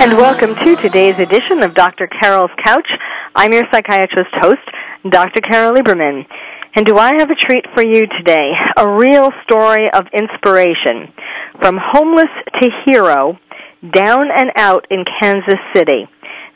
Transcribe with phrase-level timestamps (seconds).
[0.00, 2.06] And welcome to today's edition of Dr.
[2.06, 2.88] Carol's Couch.
[3.36, 4.64] I'm your psychiatrist host,
[5.06, 5.42] Dr.
[5.42, 6.24] Carol Lieberman.
[6.74, 8.52] And do I have a treat for you today?
[8.78, 11.12] A real story of inspiration.
[11.60, 13.38] From homeless to hero,
[13.92, 16.08] down and out in Kansas City.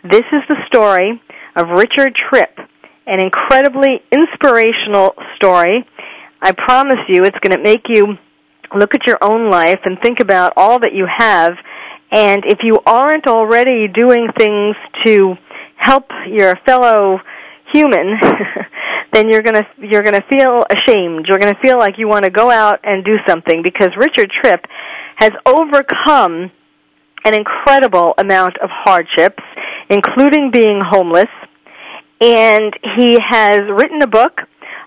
[0.02, 1.20] This is the story
[1.54, 2.56] of Richard Tripp,
[3.06, 5.84] an incredibly inspirational story.
[6.40, 8.16] I promise you it's going to make you
[8.74, 11.52] look at your own life and think about all that you have.
[12.14, 15.34] And if you aren't already doing things to
[15.77, 17.18] help your fellow
[17.74, 18.15] human,
[19.12, 21.26] then you're going to you're going to feel ashamed.
[21.26, 24.30] You're going to feel like you want to go out and do something because Richard
[24.40, 24.60] Tripp
[25.16, 26.52] has overcome
[27.24, 29.42] an incredible amount of hardships,
[29.90, 31.30] including being homeless.
[32.20, 34.38] And he has written a book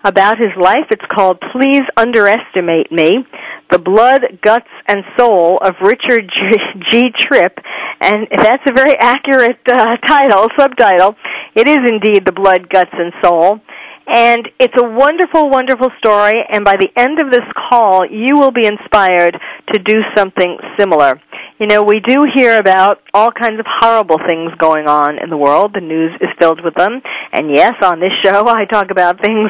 [0.06, 0.88] about his life.
[0.92, 3.26] It's called Please Underestimate Me
[3.70, 6.58] The Blood, Guts, and Soul of Richard G.
[6.92, 7.04] G.
[7.28, 7.58] Tripp.
[8.00, 11.16] And that's a very accurate uh, title, subtitle.
[11.56, 13.60] It is indeed The Blood, Guts, and Soul.
[14.08, 16.40] And it's a wonderful, wonderful story.
[16.50, 19.36] And by the end of this call, you will be inspired
[19.74, 21.20] to do something similar.
[21.60, 25.38] You know, we do hear about all kinds of horrible things going on in the
[25.38, 25.72] world.
[25.74, 27.02] The news is filled with them.
[27.34, 29.50] And yes, on this show, I talk about things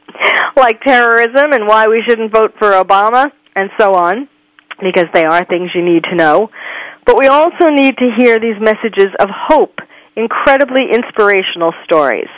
[0.56, 4.28] like terrorism and why we shouldn't vote for Obama and so on,
[4.80, 6.50] because they are things you need to know.
[7.06, 9.78] But we also need to hear these messages of hope,
[10.16, 12.28] incredibly inspirational stories.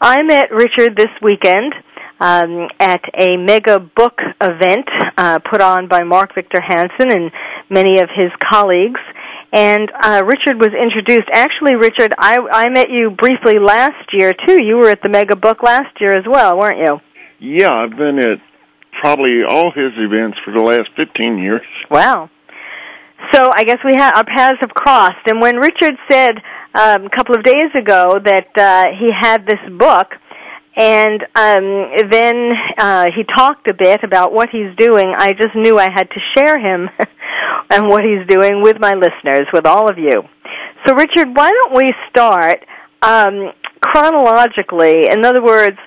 [0.00, 1.74] I met Richard this weekend
[2.20, 7.30] um, at a mega book event uh, put on by Mark Victor Hansen and
[7.70, 9.00] many of his colleagues.
[9.52, 11.28] And uh, Richard was introduced.
[11.32, 14.64] Actually, Richard, I, I met you briefly last year too.
[14.64, 17.00] You were at the mega book last year as well, weren't you?
[17.38, 18.40] Yeah, I've been at
[19.00, 21.62] probably all his events for the last 15 years.
[21.90, 22.30] Wow.
[23.32, 25.26] So I guess we have our paths have crossed.
[25.26, 26.32] And when Richard said
[26.74, 30.08] um, a couple of days ago that uh, he had this book,
[30.76, 35.14] and um, then uh, he talked a bit about what he's doing.
[35.16, 36.90] I just knew I had to share him
[37.70, 40.22] and what he's doing with my listeners, with all of you.
[40.86, 42.58] So, Richard, why don't we start
[43.02, 45.06] um, chronologically?
[45.10, 45.78] In other words,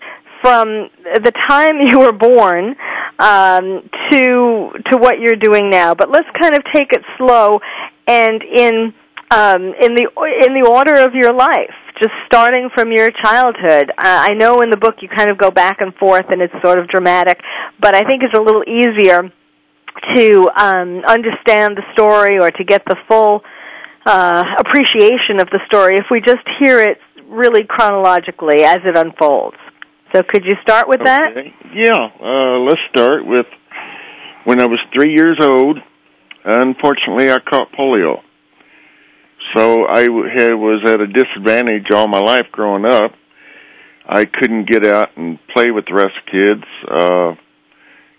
[0.42, 2.76] from the time you were born
[3.20, 5.94] um, to to what you're doing now.
[5.96, 7.60] But let's kind of take it slow
[8.08, 8.94] and in
[9.32, 10.08] um, in the
[10.48, 13.90] in the order of your life just starting from your childhood.
[13.90, 16.54] Uh, I know in the book you kind of go back and forth and it's
[16.64, 17.40] sort of dramatic,
[17.82, 19.32] but I think it's a little easier
[20.14, 23.42] to um, understand the story or to get the full
[24.06, 26.98] uh, appreciation of the story if we just hear it
[27.28, 29.58] really chronologically as it unfolds.
[30.14, 31.10] So could you start with okay.
[31.10, 31.30] that?
[31.74, 33.46] Yeah, uh, let's start with
[34.46, 35.80] when I was three years old.
[36.46, 38.22] Unfortunately, I caught polio.
[39.56, 43.12] So I had, was at a disadvantage all my life growing up.
[44.08, 47.36] I couldn't get out and play with the rest of kids, uh,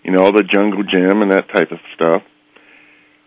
[0.03, 2.21] you know, the jungle gym and that type of stuff.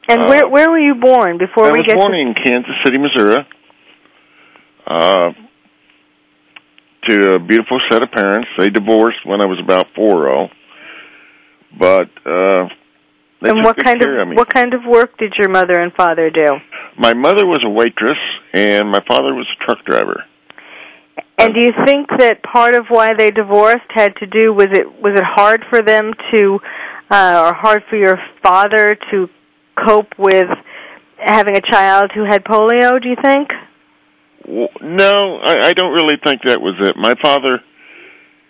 [0.08, 2.34] And where Uh, where were you born before I we was get born to in
[2.34, 3.46] Kansas City, Missouri.
[4.86, 5.30] Uh,
[7.08, 8.48] to a beautiful set of parents.
[8.58, 10.48] They divorced when I was about four oh.
[11.78, 12.68] But uh
[13.40, 15.92] they and what kind care of of what kind of work did your mother and
[15.94, 16.46] father do?
[16.98, 18.18] My mother was a waitress
[18.52, 20.24] and my father was a truck driver.
[21.38, 24.86] And do you think that part of why they divorced had to do was it
[25.02, 26.60] was it hard for them to
[27.10, 29.28] uh or hard for your father to
[29.82, 30.48] cope with
[31.18, 33.48] having a child who had polio, do you think?
[34.46, 36.96] W- No, I, I don't really think that was it.
[36.96, 37.60] My father,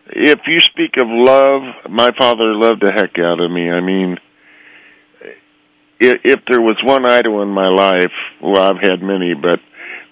[0.09, 3.71] if you speak of love, my father loved the heck out of me.
[3.71, 4.17] I mean,
[6.01, 8.13] if, if there was one idol in my life,
[8.43, 9.61] well, I've had many, but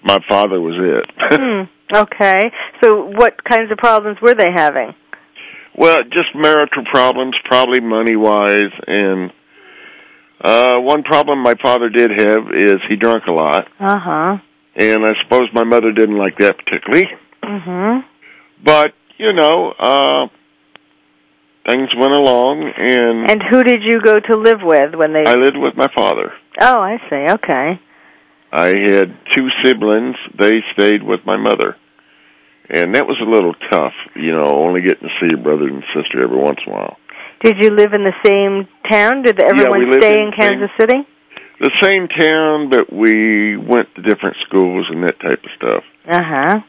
[0.03, 1.11] my father was it.
[1.17, 1.63] Hmm.
[1.93, 2.39] Okay.
[2.81, 4.93] So what kinds of problems were they having?
[5.77, 9.29] well, just marital problems, probably money wise, and
[10.41, 14.37] uh one problem my father did have is he drank a lot, Uh-huh.
[14.75, 17.07] And I suppose my mother didn't like that particularly.
[17.43, 18.03] Mhm.
[18.63, 20.27] But you know, uh
[21.69, 25.33] things went along, and, And who did you go to live with when they I
[25.35, 26.33] lived with my father.
[26.59, 27.33] Oh, I see.
[27.33, 27.79] Okay.
[28.51, 30.15] I had two siblings.
[30.37, 31.77] They stayed with my mother.
[32.69, 35.83] And that was a little tough, you know, only getting to see your brother and
[35.93, 36.97] sister every once in a while.
[37.43, 39.23] Did you live in the same town?
[39.23, 41.07] Did everyone lived stay in in the same- Kansas City?
[41.61, 45.83] The same town, but we went to different schools and that type of stuff.
[46.09, 46.59] Uh huh.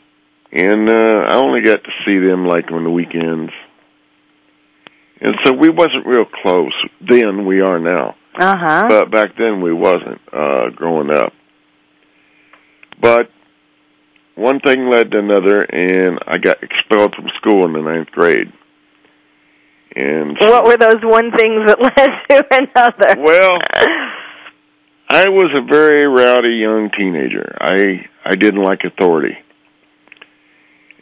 [0.52, 3.52] And uh I only got to see them like on the weekends.
[5.22, 8.16] And so we wasn't real close then we are now.
[8.38, 8.86] Uh huh.
[8.88, 11.32] But back then we wasn't uh growing up.
[13.00, 13.30] But
[14.34, 18.52] one thing led to another and I got expelled from school in the ninth grade.
[19.94, 21.78] And What were those one things that
[22.28, 23.22] led to another?
[23.22, 23.58] well
[25.12, 27.54] I was a very rowdy young teenager.
[27.60, 29.36] I I didn't like authority.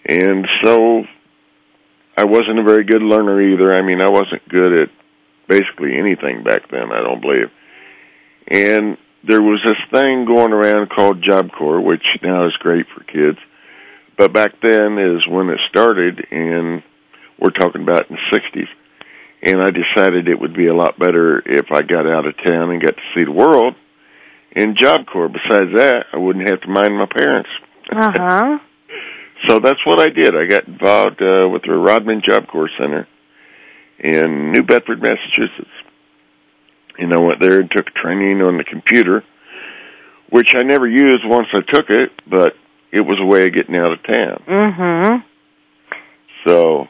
[0.04, 1.04] And so
[2.18, 3.72] I wasn't a very good learner either.
[3.72, 4.88] I mean, I wasn't good at
[5.46, 7.52] basically anything back then, I don't believe.
[8.48, 13.04] And there was this thing going around called Job Corps, which now is great for
[13.04, 13.38] kids.
[14.18, 16.82] But back then is when it started, and
[17.38, 18.66] we're talking about in the 60s.
[19.42, 22.72] And I decided it would be a lot better if I got out of town
[22.72, 23.76] and got to see the world
[24.56, 25.28] in Job Corps.
[25.28, 27.50] Besides that, I wouldn't have to mind my parents.
[27.90, 28.58] Uh huh.
[29.48, 30.36] So that's what I did.
[30.36, 33.08] I got involved uh, with the Rodman Job Corps Center
[33.98, 35.70] in New Bedford, Massachusetts.
[36.98, 39.24] And I went there and took training on the computer,
[40.28, 42.52] which I never used once I took it, but
[42.92, 44.44] it was a way of getting out of town.
[44.46, 45.16] Mm-hmm.
[46.46, 46.84] So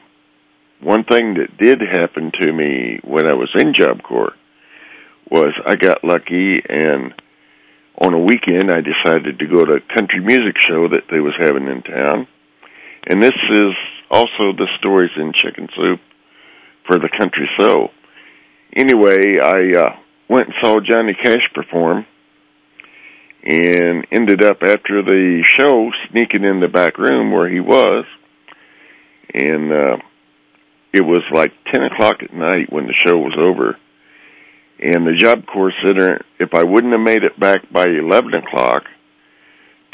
[0.81, 4.33] one thing that did happen to me when I was in Job Corps
[5.31, 7.15] was I got lucky and
[8.01, 11.35] on a weekend I decided to go to a country music show that they was
[11.39, 12.27] having in town.
[13.07, 13.75] And this is
[14.11, 16.01] also the stories in Chicken Soup
[16.87, 17.91] for the Country Soul.
[18.75, 19.97] Anyway, I uh
[20.29, 22.07] went and saw Johnny Cash perform
[23.43, 28.05] and ended up after the show sneaking in the back room where he was
[29.33, 29.97] and uh
[30.93, 33.77] it was like ten o'clock at night when the show was over
[34.83, 38.85] and the job corps center if i wouldn't have made it back by eleven o'clock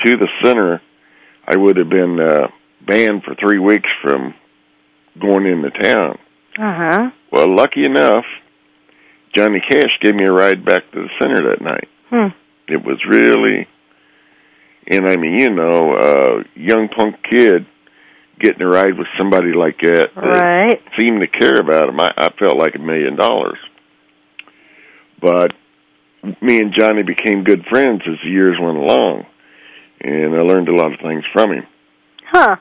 [0.04, 0.80] to the center
[1.46, 2.46] i would have been uh
[2.86, 4.34] banned for three weeks from
[5.20, 6.18] going into town
[6.58, 7.10] Uh huh.
[7.32, 8.24] well lucky enough
[9.34, 12.28] johnny cash gave me a ride back to the center that night Hmm.
[12.68, 13.66] it was really
[14.86, 17.66] and i mean you know uh young punk kid
[18.38, 20.80] getting a ride with somebody like that that Right.
[21.00, 23.58] seemed to care about him i, I felt like a million dollars
[25.20, 25.52] but
[26.40, 29.24] me and johnny became good friends as the years went along
[30.00, 31.66] and i learned a lot of things from him
[32.28, 32.56] Huh.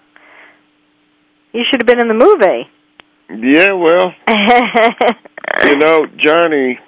[1.54, 2.70] You should have been in the movie.
[3.48, 4.14] yeah well
[5.70, 6.80] you know johnny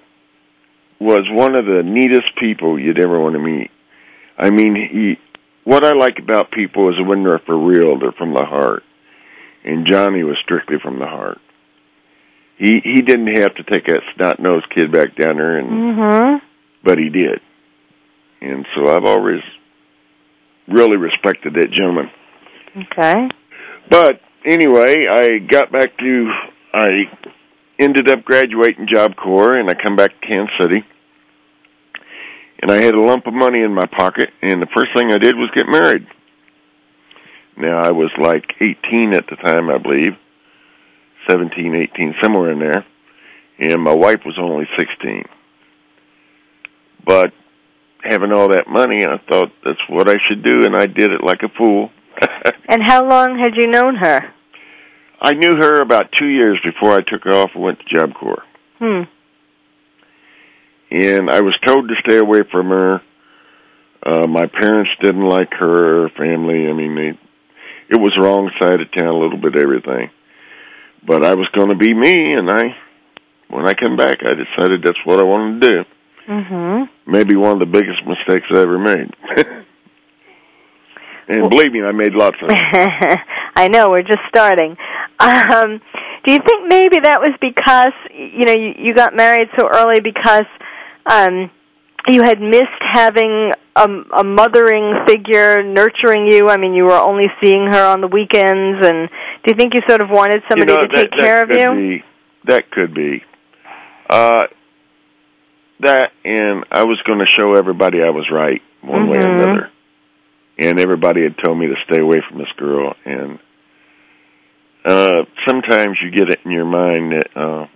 [1.00, 3.72] was one of the neatest people you'd ever want to meet
[4.38, 5.18] i mean he
[5.64, 8.84] what i like about people is when they're for real they're from the heart
[9.64, 11.40] and johnny was strictly from the heart
[12.58, 16.46] he he didn't have to take that snot nosed kid back down there and mm-hmm.
[16.84, 17.40] but he did
[18.42, 19.42] and so i've always
[20.68, 22.10] really respected that gentleman
[22.78, 23.28] Okay.
[23.90, 26.32] but anyway, I got back to
[26.74, 26.90] I
[27.80, 30.86] ended up graduating Job Corps and I come back to Kansas City.
[32.62, 35.18] And I had a lump of money in my pocket and the first thing I
[35.18, 36.08] did was get married.
[37.56, 40.14] Now I was like 18 at the time, I believe.
[41.30, 42.86] 17, 18, somewhere in there.
[43.60, 45.24] And my wife was only 16.
[47.06, 47.34] But
[48.04, 51.24] having all that money, I thought that's what I should do and I did it
[51.24, 51.90] like a fool.
[52.70, 54.20] And how long had you known her?
[55.22, 58.14] I knew her about two years before I took her off and went to Job
[58.14, 58.44] Corps.
[58.80, 59.04] Hmm.
[60.92, 63.02] And I was told to stay away from her.
[64.06, 66.68] Uh, my parents didn't like her, her family.
[66.70, 67.20] I mean, they,
[67.96, 70.12] it was wrong side of town, a little bit everything.
[71.08, 72.76] But I was going to be me, and I,
[73.50, 75.86] when I come back, I decided that's what I wanted to do.
[76.28, 77.12] Mm-hmm.
[77.12, 79.16] Maybe one of the biggest mistakes I ever made.
[81.30, 82.58] and believe me, I made lots of them.
[83.56, 84.76] I know we're just starting.
[85.20, 85.80] Um,
[86.26, 90.02] do you think maybe that was because you know you, you got married so early
[90.02, 90.46] because
[91.06, 91.50] um,
[92.08, 93.88] you had missed having a,
[94.18, 96.50] a mothering figure nurturing you?
[96.50, 99.10] I mean, you were only seeing her on the weekends, and
[99.44, 101.50] do you think you sort of wanted somebody you know, to take that, care of
[101.52, 102.00] you?
[102.00, 102.04] Be,
[102.46, 103.24] that could be.
[104.10, 104.48] Uh,
[105.82, 109.42] that and I was going to show everybody I was right one way or Mhm.
[109.44, 109.72] another.
[110.60, 113.38] And everybody had told me to stay away from this girl and
[114.86, 117.68] uh sometimes you get it in your mind that uh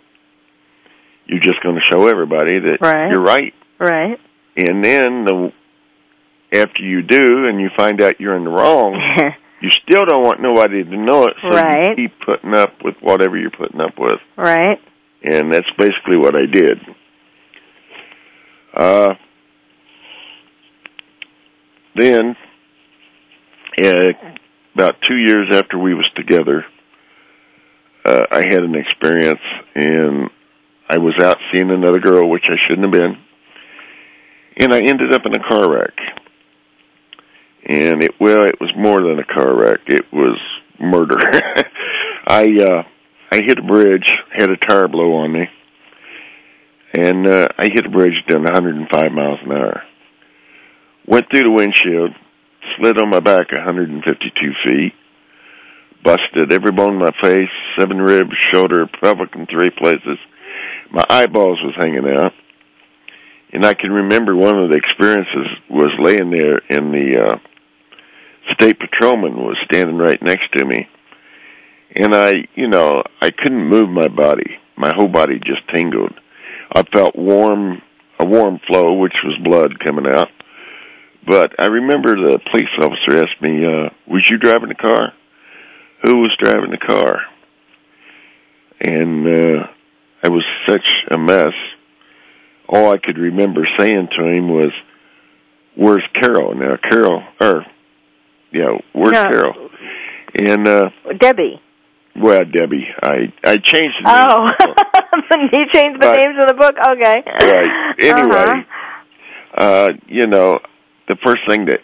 [1.27, 3.11] you're just going to show everybody that Right.
[3.11, 3.53] you're right.
[3.81, 4.17] Right.
[4.55, 5.51] And then the
[6.53, 8.93] after you do and you find out you're in the wrong,
[9.61, 11.97] you still don't want nobody to know it, so Right.
[11.97, 14.19] you keep putting up with whatever you're putting up with.
[14.37, 14.77] right.
[15.23, 16.77] And that's basically what I did.
[18.75, 19.13] Uh,
[21.95, 22.35] then,
[23.83, 24.09] uh,
[24.75, 26.65] about two years after we was together,
[28.05, 29.41] uh, I had an experience,
[29.75, 30.29] and
[30.89, 33.17] I was out seeing another girl, which I shouldn't have been,
[34.57, 35.93] and I ended up in a car wreck.
[37.63, 40.37] And it well, it was more than a car wreck; it was
[40.79, 41.17] murder.
[42.27, 42.83] I uh,
[43.31, 45.47] I hit a bridge, had a tire blow on me,
[46.97, 49.83] and uh, I hit a bridge doing 105 miles an hour.
[51.07, 52.11] Went through the windshield,
[52.77, 54.93] slid on my back 152 feet,
[56.03, 60.17] busted every bone in my face, seven ribs, shoulder, pelvic in three places.
[60.91, 62.33] My eyeballs was hanging out.
[63.53, 67.37] And I can remember one of the experiences was laying there and the uh
[68.53, 70.87] state patrolman was standing right next to me.
[71.95, 74.57] And I, you know, I couldn't move my body.
[74.77, 76.13] My whole body just tingled.
[76.73, 77.81] I felt warm,
[78.19, 80.29] a warm flow, which was blood coming out.
[81.27, 85.13] But I remember the police officer asked me, uh, was you driving the car?
[86.03, 87.19] Who was driving the car?
[88.83, 89.67] And uh,
[90.23, 91.53] I was such a mess.
[92.67, 94.71] All I could remember saying to him was,
[95.75, 97.65] "Where's Carol?" Now Carol, or
[98.51, 99.23] yeah, where's No.
[99.29, 99.69] Carol?
[100.39, 100.89] And uh,
[101.19, 101.61] Debbie.
[102.15, 104.25] well, Debbie, I I changed the name.
[104.27, 106.75] Oh, he changed the But- names of the book.
[106.91, 107.23] Okay.
[107.25, 107.95] Right.
[108.01, 108.65] Anyway,
[109.53, 109.63] Uh-huh.
[109.63, 110.59] uh, you know,
[111.09, 111.79] the first thing that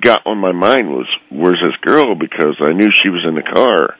[0.00, 3.42] got on my mind was, "Where's this girl?" Because I knew she was in the
[3.42, 3.96] car.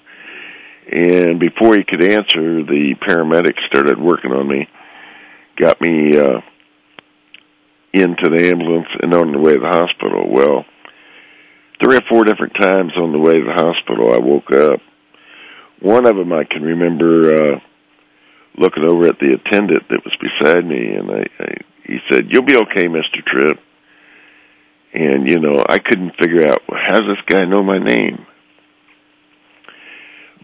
[0.93, 4.67] And before he could answer, the paramedics started working on me,
[5.61, 6.41] got me uh,
[7.93, 10.29] into the ambulance and on the way to the hospital.
[10.31, 10.65] Well,
[11.83, 14.81] three or four different times on the way to the hospital, I woke up.
[15.81, 17.61] One of them I can remember uh,
[18.59, 22.45] looking over at the attendant that was beside me, and I, I he said, "You'll
[22.45, 23.59] be okay, Mister Tripp."
[24.93, 28.27] And you know, I couldn't figure out well, how does this guy know my name.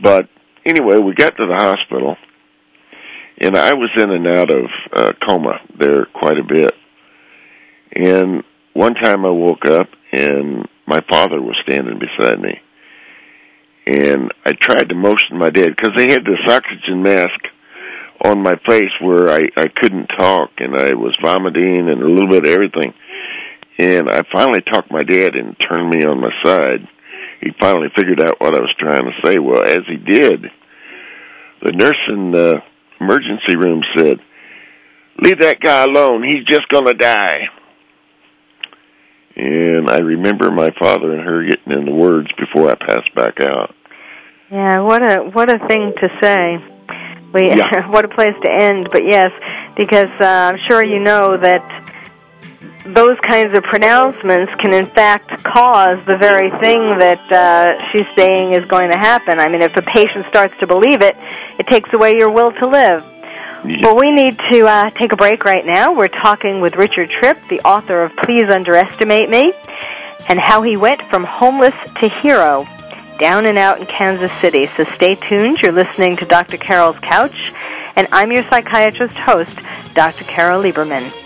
[0.03, 0.29] But
[0.65, 2.17] anyway, we got to the hospital,
[3.41, 6.73] and I was in and out of uh, coma there quite a bit.
[7.95, 12.61] And one time I woke up, and my father was standing beside me,
[13.87, 17.41] and I tried to motion my dad because they had this oxygen mask
[18.25, 22.29] on my face where I I couldn't talk, and I was vomiting and a little
[22.29, 22.95] bit of everything.
[23.79, 26.89] And I finally talked my dad and turned me on my side
[27.41, 29.39] he finally figured out what I was trying to say.
[29.39, 30.47] Well, as he did,
[31.63, 32.63] the nurse in the
[33.01, 34.19] emergency room said,
[35.23, 36.23] "Leave that guy alone.
[36.23, 37.49] He's just going to die."
[39.37, 43.41] And I remember my father and her getting in the words before I passed back
[43.41, 43.75] out.
[44.51, 46.57] Yeah, what a what a thing to say.
[47.35, 47.89] We Yeah.
[47.91, 48.89] what a place to end.
[48.91, 49.31] But yes,
[49.77, 51.86] because uh, I'm sure you know that
[52.95, 58.55] those kinds of pronouncements can in fact cause the very thing that uh, she's saying
[58.55, 59.41] is going to happen.
[59.41, 61.17] I mean, if a patient starts to believe it,
[61.59, 63.05] it takes away your will to live.
[63.83, 65.93] Well, we need to uh, take a break right now.
[65.95, 69.53] We're talking with Richard Tripp, the author of Please Underestimate Me,
[70.29, 72.67] and how he went from homeless to hero
[73.19, 74.67] down and out in Kansas City.
[74.67, 75.61] So stay tuned.
[75.63, 76.59] You're listening to Dr.
[76.59, 77.53] Carol's Couch,
[77.97, 79.59] and I'm your psychiatrist host,
[79.95, 80.25] Dr.
[80.25, 81.26] Carol Lieberman.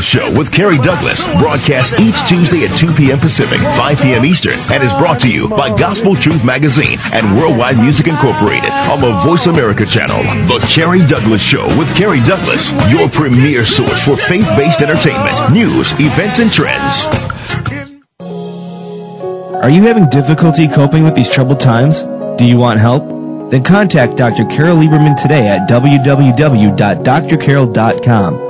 [0.00, 3.18] Show with Kerry Douglas broadcast each Tuesday at 2 p.m.
[3.18, 4.24] Pacific, 5 p.m.
[4.24, 8.98] Eastern, and is brought to you by Gospel Truth Magazine and Worldwide Music Incorporated on
[9.00, 10.18] the Voice America channel.
[10.48, 16.40] The Kerry Douglas Show with Kerry Douglas, your premier source for faith-based entertainment, news, events,
[16.40, 17.06] and trends.
[19.62, 22.02] Are you having difficulty coping with these troubled times?
[22.38, 23.04] Do you want help?
[23.50, 24.46] Then contact Dr.
[24.46, 28.49] Carol Lieberman today at www.drcarol.com.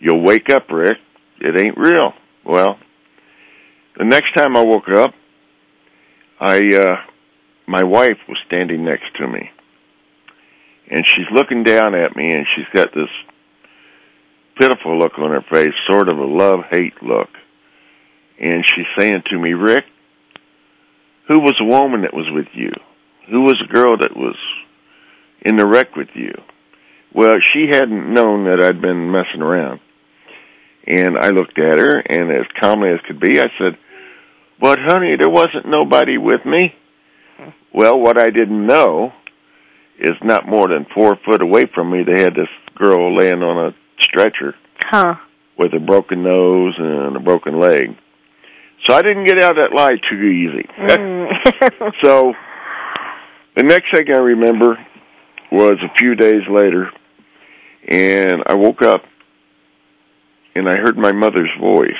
[0.00, 0.98] You'll wake up, Rick.
[1.40, 2.14] It ain't real."
[2.44, 2.78] Well,
[3.96, 5.14] the next time I woke up,
[6.40, 6.96] I uh
[7.66, 9.50] my wife was standing next to me.
[10.88, 13.08] And she's looking down at me and she's got this
[14.58, 17.28] pitiful look on her face, sort of a love-hate look.
[18.38, 19.84] And she's saying to me, "Rick,
[21.28, 22.72] who was the woman that was with you?
[23.30, 24.36] Who was the girl that was
[25.42, 26.32] in the wreck with you?"
[27.12, 29.80] Well, she hadn't known that I'd been messing around.
[30.86, 33.78] And I looked at her, and as calmly as could be, I said,
[34.60, 36.74] But, honey, there wasn't nobody with me.
[37.72, 39.12] Well, what I didn't know
[39.98, 43.66] is not more than four foot away from me, they had this girl laying on
[43.66, 44.54] a stretcher
[44.84, 45.14] Huh.
[45.58, 47.96] with a broken nose and a broken leg.
[48.86, 50.68] So I didn't get out of that lie too easy.
[50.78, 51.94] Mm.
[52.04, 52.34] so
[53.56, 54.76] the next thing I remember
[55.50, 56.90] was a few days later,
[57.88, 59.02] and I woke up
[60.54, 61.90] and I heard my mother's voice.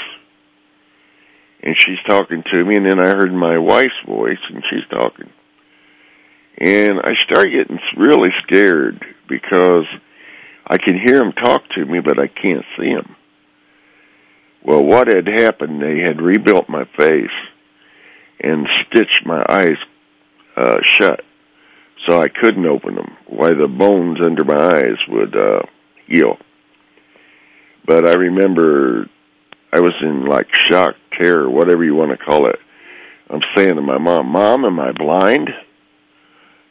[1.63, 5.31] And she's talking to me, and then I heard my wife's voice, and she's talking.
[6.59, 9.85] And I started getting really scared because
[10.67, 13.15] I can hear him talk to me, but I can't see him.
[14.65, 17.37] Well, what had happened, they had rebuilt my face
[18.41, 19.77] and stitched my eyes
[20.57, 21.21] uh, shut
[22.07, 25.63] so I couldn't open them, why the bones under my eyes would uh,
[26.07, 26.37] heal
[27.87, 29.07] but I remember
[29.73, 32.57] I was in like shock, terror, whatever you want to call it.
[33.31, 35.51] I'm saying to my mom, "Mom, am I blind?"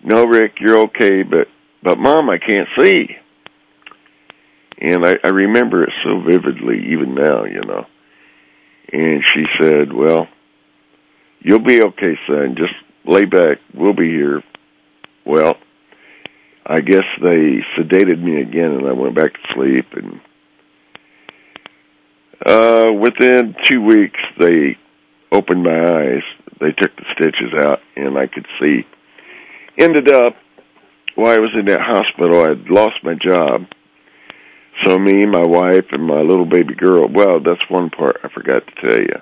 [0.04, 1.48] "No, Rick, you're okay, but
[1.82, 3.18] but mom, I can't see."
[4.80, 7.86] And I, I remember it so vividly, even now, you know.
[8.92, 10.28] And she said, "Well,
[11.40, 12.56] you'll be okay, son.
[12.58, 12.74] Just
[13.06, 13.60] lay back.
[13.74, 14.44] We'll be here."
[15.26, 15.56] Well,
[16.66, 19.86] I guess they sedated me again, and I went back to sleep.
[19.94, 20.20] And
[22.46, 24.78] uh, within two weeks, they
[25.32, 26.24] opened my eyes.
[26.60, 28.86] They took the stitches out, and I could see.
[29.78, 30.36] Ended up,
[31.16, 33.68] while I was in that hospital, I'd lost my job.
[34.84, 37.08] So me, my wife, and my little baby girl.
[37.08, 39.22] Well, that's one part I forgot to tell you.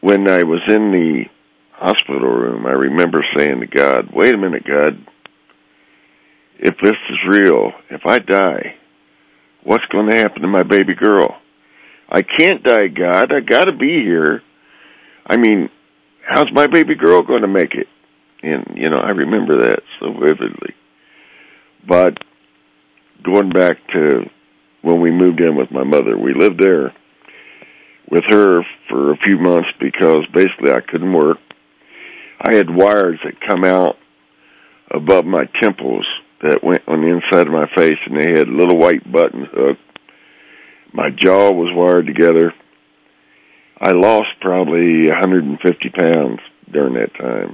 [0.00, 1.24] When I was in the
[1.72, 5.06] hospital room, I remember saying to God, "Wait a minute, God.
[6.58, 8.74] If this is real, if I die,
[9.62, 11.36] what's going to happen to my baby girl?
[12.08, 13.32] I can't die, God.
[13.32, 14.42] I got to be here.
[15.24, 15.68] I mean,
[16.26, 17.86] how's my baby girl going to make it?"
[18.42, 20.74] And you know, I remember that so vividly.
[21.86, 22.18] But
[23.24, 24.30] going back to
[24.82, 26.92] when we moved in with my mother, we lived there
[28.10, 31.38] with her for a few months because basically I couldn't work.
[32.40, 33.96] I had wires that come out
[34.90, 36.06] above my temples
[36.42, 39.80] that went on the inside of my face, and they had little white buttons hooked.
[40.92, 42.54] My jaw was wired together.
[43.80, 46.38] I lost probably 150 pounds
[46.72, 47.52] during that time.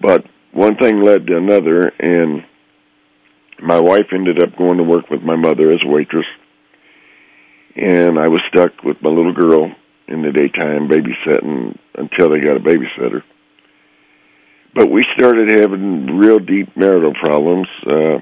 [0.00, 2.44] But one thing led to another, and
[3.62, 6.26] my wife ended up going to work with my mother as a waitress.
[7.74, 9.70] And I was stuck with my little girl
[10.08, 13.22] in the daytime babysitting until they got a babysitter.
[14.74, 17.66] But we started having real deep marital problems.
[17.86, 18.18] Uh,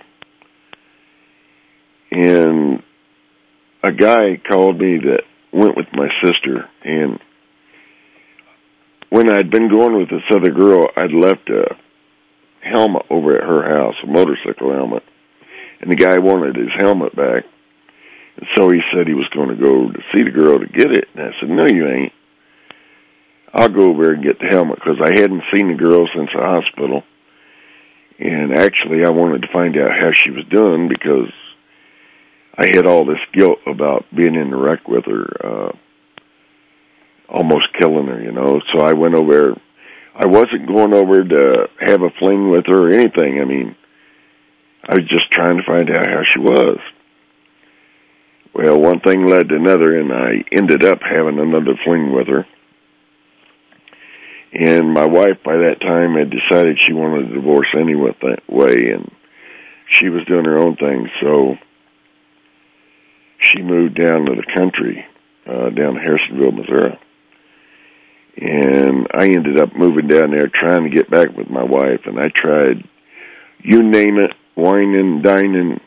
[2.11, 2.83] and
[3.83, 6.69] a guy called me that went with my sister.
[6.85, 7.19] And
[9.11, 11.77] when I'd been going with this other girl, I'd left a
[12.61, 15.03] helmet over at her house, a motorcycle helmet.
[15.85, 17.45] And the guy wanted his helmet back.
[18.37, 20.91] And so he said he was going to go to see the girl to get
[20.91, 21.09] it.
[21.13, 22.13] And I said, no, you ain't.
[23.53, 26.31] I'll go over there and get the helmet because I hadn't seen the girl since
[26.35, 27.03] the hospital.
[28.19, 31.31] And actually, I wanted to find out how she was doing because
[32.57, 35.73] I had all this guilt about being in the wreck with her, uh,
[37.29, 38.59] almost killing her, you know.
[38.73, 39.53] So I went over.
[40.17, 43.41] I wasn't going over to have a fling with her or anything.
[43.43, 43.77] I mean,
[44.87, 46.79] I was just trying to find out how she was.
[48.55, 52.47] Well, one thing led to another, and I ended up having another fling with her.
[54.53, 58.15] And my wife, by that time, had decided she wanted a divorce anyway,
[58.93, 59.11] and
[59.89, 61.09] she was doing her own thing.
[61.21, 61.57] So
[63.41, 65.05] she moved down to the country,
[65.47, 66.99] uh, down to Harrisonville, Missouri.
[68.37, 72.21] And I ended up moving down there trying to get back with my wife, and
[72.21, 72.89] I tried,
[73.61, 75.81] you name it, whining, dining.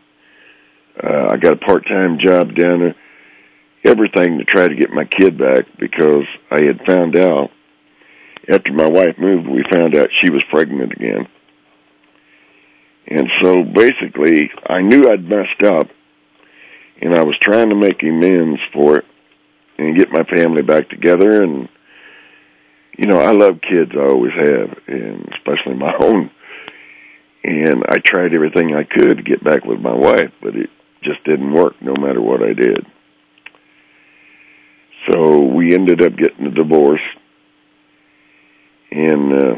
[1.02, 2.96] Uh, I got a part-time job down there,
[3.86, 7.52] everything to try to get my kid back because I had found out
[8.50, 11.28] after my wife moved, we found out she was pregnant again.
[13.08, 15.88] And so basically, I knew I'd messed up,
[17.02, 19.06] and I was trying to make amends for it
[19.78, 21.44] and get my family back together.
[21.44, 21.70] And,
[22.98, 26.32] you know, I love kids, I always have, and especially my own.
[27.48, 30.70] And I tried everything I could to get back with my wife, but it
[31.02, 32.86] just didn't work no matter what I did.
[35.10, 37.02] So we ended up getting a divorce
[38.92, 39.56] and uh,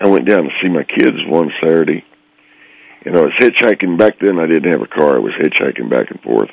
[0.00, 2.04] I went down to see my kids one Saturday.
[3.04, 4.38] And I was hitchhiking back then.
[4.38, 5.16] I didn't have a car.
[5.16, 6.48] I was hitchhiking back and forth,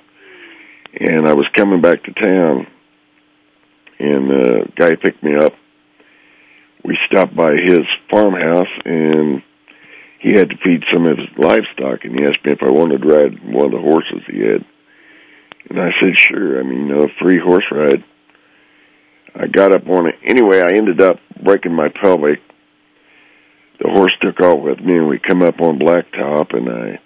[1.00, 2.68] and I was coming back to town.
[4.00, 5.54] And a uh, guy picked me up.
[6.84, 9.44] We stopped by his farmhouse, and
[10.22, 12.06] he had to feed some of his livestock.
[12.06, 14.64] And he asked me if I wanted to ride one of the horses he had.
[15.70, 16.60] And I said, sure.
[16.60, 18.04] I mean, a free horse ride.
[19.34, 20.16] I got up on it.
[20.28, 22.40] Anyway, I ended up breaking my pelvic.
[23.80, 27.00] The horse took off with me, and we come up on blacktop, and I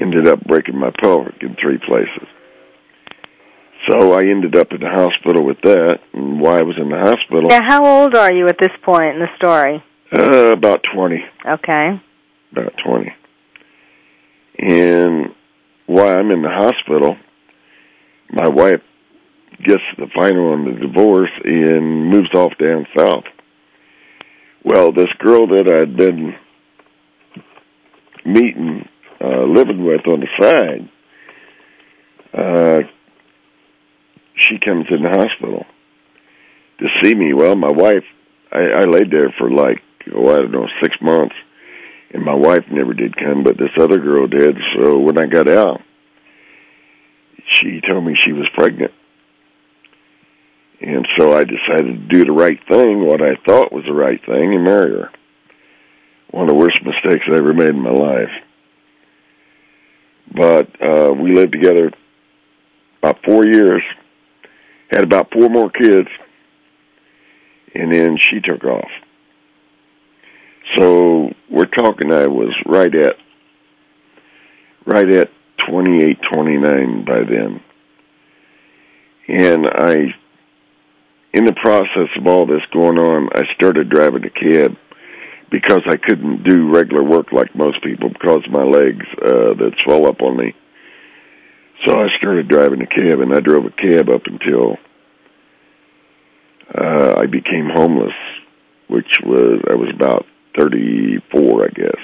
[0.00, 2.28] ended up breaking my pelvic in three places.
[3.90, 6.96] So I ended up in the hospital with that, and while I was in the
[6.96, 7.50] hospital...
[7.50, 9.84] Now, how old are you at this point in the story?
[10.12, 11.16] Uh, about 20.
[11.46, 12.00] Okay.
[12.56, 13.12] About 20.
[14.58, 15.34] And
[15.86, 17.16] while I'm in the hospital,
[18.30, 18.80] my wife
[19.62, 23.24] gets the final on the divorce and moves off down south.
[24.64, 26.34] Well, this girl that I'd been
[28.24, 28.88] meeting,
[29.20, 30.88] uh, living with on the side,
[32.32, 32.78] uh,
[34.34, 35.64] she comes in the hospital
[36.78, 37.32] to see me.
[37.32, 38.04] Well, my wife,
[38.52, 39.82] I, I laid there for like
[40.14, 41.34] oh, I don't know, six months.
[42.12, 44.56] And my wife never did come, but this other girl did.
[44.76, 45.80] So when I got out,
[47.48, 48.92] she told me she was pregnant.
[50.80, 54.20] And so I decided to do the right thing, what I thought was the right
[54.24, 55.10] thing, and marry her.
[56.30, 58.30] One of the worst mistakes I ever made in my life.
[60.34, 61.92] But uh, we lived together
[63.02, 63.82] about four years,
[64.90, 66.08] had about four more kids,
[67.74, 68.90] and then she took off.
[70.76, 72.12] So we're talking.
[72.12, 73.16] I was right at
[74.84, 75.30] right at
[75.68, 77.60] twenty eight, twenty nine by then,
[79.28, 79.94] and I,
[81.32, 84.76] in the process of all this going on, I started driving a cab
[85.50, 89.72] because I couldn't do regular work like most people because of my legs uh, that
[89.84, 90.54] swell up on me.
[91.86, 94.76] So I started driving a cab, and I drove a cab up until
[96.74, 98.14] uh, I became homeless,
[98.88, 102.00] which was I was about thirty four, I guess.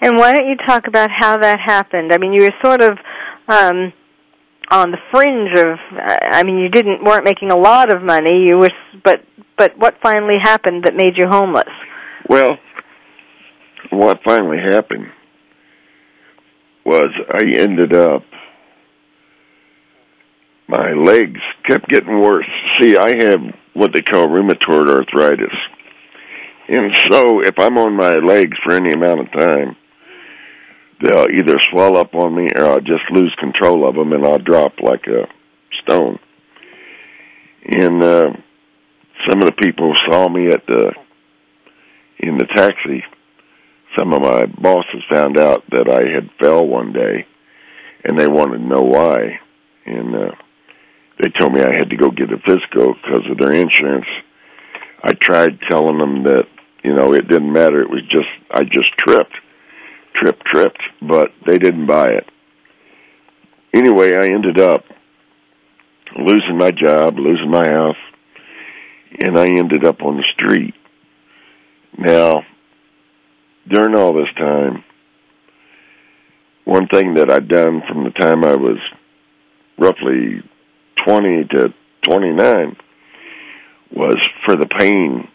[0.00, 2.12] And why don't you talk about how that happened?
[2.12, 2.98] I mean, you were sort of
[3.48, 3.92] um,
[4.70, 5.78] on the fringe of.
[6.32, 8.46] I mean, you didn't weren't making a lot of money.
[8.48, 8.70] You were,
[9.04, 9.24] but
[9.56, 11.72] but what finally happened that made you homeless?
[12.28, 12.58] Well,
[13.90, 15.06] what finally happened
[16.84, 18.22] was I ended up
[20.68, 22.48] my legs kept getting worse.
[22.80, 23.40] See, I have
[23.74, 25.54] what they call rheumatoid arthritis.
[26.68, 29.76] And so if I'm on my legs for any amount of time,
[31.02, 34.38] they'll either swell up on me or I'll just lose control of them and I'll
[34.38, 35.26] drop like a
[35.82, 36.18] stone.
[37.64, 38.30] And uh,
[39.28, 40.92] some of the people saw me at the
[42.18, 43.02] in the taxi.
[43.98, 47.26] Some of my bosses found out that I had fell one day,
[48.04, 49.38] and they wanted to know why.
[49.86, 50.32] And uh,
[51.22, 54.06] they told me I had to go get a physical because of their insurance.
[55.02, 56.46] I tried telling them that
[56.84, 57.80] you know it didn't matter.
[57.80, 59.34] It was just I just tripped,
[60.14, 62.28] tripped, tripped, but they didn't buy it.
[63.74, 64.84] Anyway, I ended up
[66.16, 67.96] losing my job, losing my house,
[69.24, 70.74] and I ended up on the street.
[71.98, 72.42] Now,
[73.68, 74.84] during all this time,
[76.64, 78.78] one thing that I'd done from the time I was
[79.78, 80.42] roughly
[81.06, 82.76] 20 to 29
[83.92, 85.28] was for the pain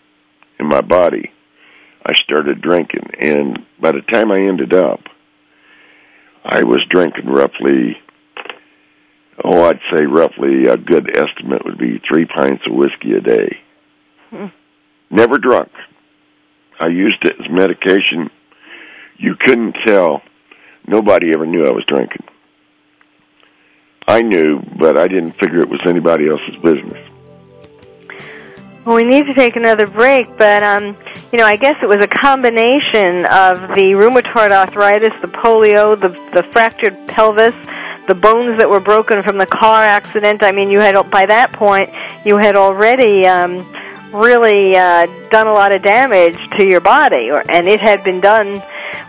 [0.59, 1.31] in my body.
[2.09, 5.01] I started drinking, and by the time I ended up,
[6.43, 7.97] I was drinking roughly,
[9.43, 13.59] oh, I'd say roughly a good estimate would be three pints of whiskey a day.
[14.31, 14.47] Hmm.
[15.11, 15.69] Never drunk.
[16.79, 18.31] I used it as medication.
[19.17, 20.23] You couldn't tell.
[20.87, 22.25] Nobody ever knew I was drinking.
[24.07, 27.18] I knew, but I didn't figure it was anybody else's business.
[28.85, 30.95] Well, we need to take another break, but um,
[31.31, 36.09] you know, I guess it was a combination of the rheumatoid arthritis, the polio, the
[36.33, 37.53] the fractured pelvis,
[38.07, 40.43] the bones that were broken from the car accident.
[40.43, 41.89] I mean, you had by that point
[42.25, 43.69] you had already um,
[44.13, 48.21] really uh, done a lot of damage to your body, or, and it had been
[48.21, 48.59] done.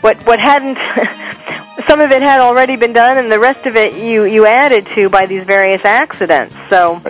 [0.00, 0.76] What what hadn't
[1.88, 4.85] some of it had already been done, and the rest of it you you added
[4.96, 6.56] to by these various accidents.
[6.68, 7.00] So.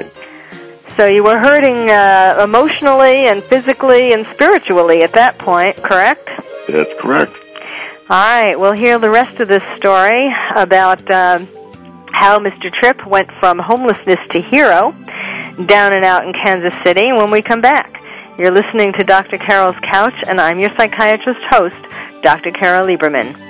[1.01, 6.29] So you were hurting uh, emotionally and physically and spiritually at that point, correct?
[6.69, 7.33] That's correct.
[8.11, 11.39] All right, we'll hear the rest of this story about uh,
[12.13, 12.71] how Mr.
[12.71, 14.95] Tripp went from homelessness to hero
[15.65, 18.03] down and out in Kansas City when we come back.
[18.37, 19.39] You're listening to Dr.
[19.39, 21.83] Carol's Couch, and I'm your psychiatrist host,
[22.23, 22.51] Dr.
[22.51, 23.50] Carol Lieberman.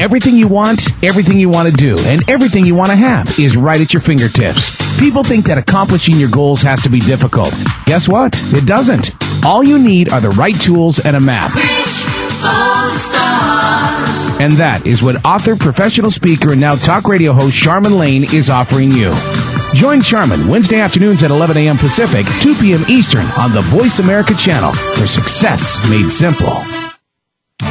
[0.00, 3.56] Everything you want, everything you want to do, and everything you want to have is
[3.56, 4.98] right at your fingertips.
[5.00, 7.50] People think that accomplishing your goals has to be difficult.
[7.84, 8.32] Guess what?
[8.54, 9.10] It doesn't.
[9.44, 11.50] All you need are the right tools and a map.
[14.40, 18.50] And that is what author, professional speaker, and now talk radio host Charmin Lane is
[18.50, 19.12] offering you.
[19.74, 21.76] Join Charmin Wednesday afternoons at 11 a.m.
[21.76, 22.84] Pacific, 2 p.m.
[22.88, 26.62] Eastern on the Voice America channel for success made simple.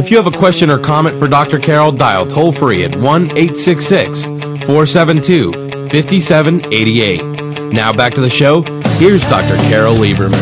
[0.00, 1.58] If you have a question or comment for Dr.
[1.58, 5.52] Carol, dial toll free at 1 866 472
[5.90, 7.70] 5788.
[7.70, 8.62] Now back to the show.
[8.96, 9.56] Here's Dr.
[9.68, 10.40] Carol Lieberman.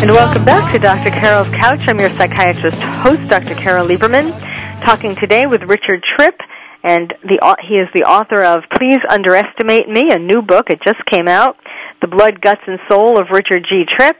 [0.00, 1.10] And welcome back to Dr.
[1.10, 1.80] Carol's Couch.
[1.88, 3.56] I'm your psychiatrist host, Dr.
[3.56, 4.30] Carol Lieberman,
[4.84, 6.38] talking today with Richard Tripp.
[6.84, 10.70] And the, he is the author of Please Underestimate Me, a new book.
[10.70, 11.56] It just came out.
[12.02, 13.82] The Blood, Guts, and Soul of Richard G.
[13.98, 14.16] Tripp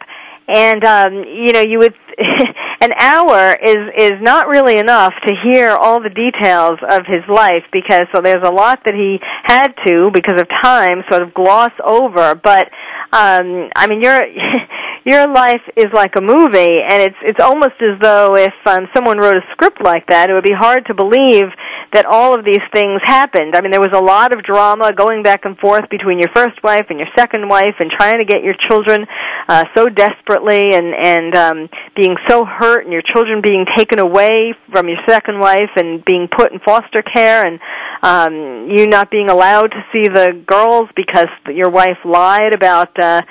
[0.50, 1.94] and um, you know you would
[2.80, 7.64] an hour is is not really enough to hear all the details of his life
[7.72, 11.72] because so there's a lot that he had to because of time sort of gloss
[11.84, 12.34] over.
[12.34, 12.68] But
[13.12, 14.22] um i mean your
[15.04, 19.18] your life is like a movie and it's it's almost as though if um someone
[19.18, 21.50] wrote a script like that it would be hard to believe
[21.92, 23.56] that all of these things happened.
[23.56, 26.62] I mean, there was a lot of drama going back and forth between your first
[26.62, 29.06] wife and your second wife, and trying to get your children
[29.48, 34.54] uh, so desperately, and and um, being so hurt, and your children being taken away
[34.70, 37.58] from your second wife, and being put in foster care, and
[38.02, 42.98] um, you not being allowed to see the girls because your wife lied about.
[42.98, 43.22] Uh,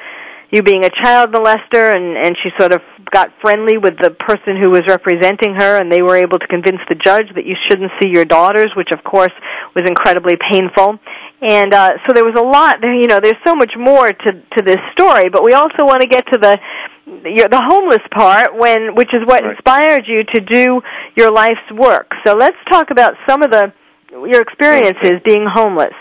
[0.51, 2.81] you being a child molester and and she sort of
[3.11, 6.81] got friendly with the person who was representing her and they were able to convince
[6.89, 9.33] the judge that you shouldn't see your daughters which of course
[9.75, 10.99] was incredibly painful.
[11.41, 14.29] And uh so there was a lot there you know there's so much more to
[14.33, 16.57] to this story but we also want to get to the
[17.05, 20.81] the homeless part when which is what inspired you to do
[21.15, 22.11] your life's work.
[22.25, 23.73] So let's talk about some of the
[24.11, 25.93] your experiences being homeless.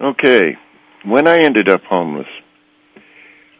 [0.00, 0.56] Okay.
[1.04, 2.28] When i ended up homeless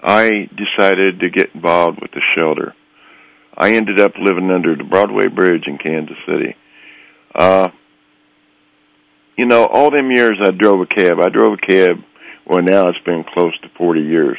[0.02, 2.74] I decided to get involved with the shelter.
[3.56, 6.56] I ended up living under the Broadway Bridge in Kansas City.
[7.34, 7.68] Uh,
[9.36, 11.18] you know, all them years I drove a cab.
[11.20, 11.96] I drove a cab.
[12.46, 14.38] Well, now it's been close to 40 years.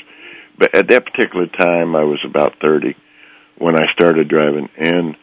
[0.58, 2.95] But at that particular time, I was about 30
[3.58, 4.69] when I started driving.
[4.78, 5.15] And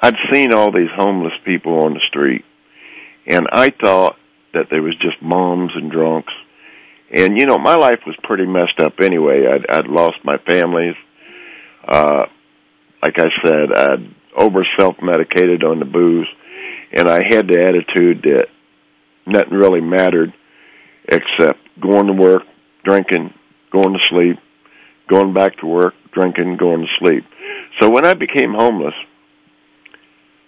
[0.00, 2.44] I'd seen all these homeless people on the street.
[3.26, 4.16] And I thought
[4.54, 6.32] that they was just moms and drunks
[7.14, 9.46] and you know my life was pretty messed up anyway.
[9.46, 10.94] I'd i'd lost my families.
[11.86, 12.26] Uh
[13.02, 16.28] like i said i'd over self medicated on the booze
[16.92, 18.46] and i had the attitude that
[19.26, 20.32] nothing really mattered
[21.04, 22.42] except going to work
[22.84, 23.32] drinking
[23.72, 24.36] going to sleep
[25.08, 27.24] going back to work drinking going to sleep.
[27.80, 28.94] So when i became homeless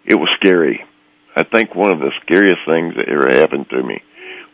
[0.04, 0.82] it was scary.
[1.36, 4.02] I think one of the scariest things that ever happened to me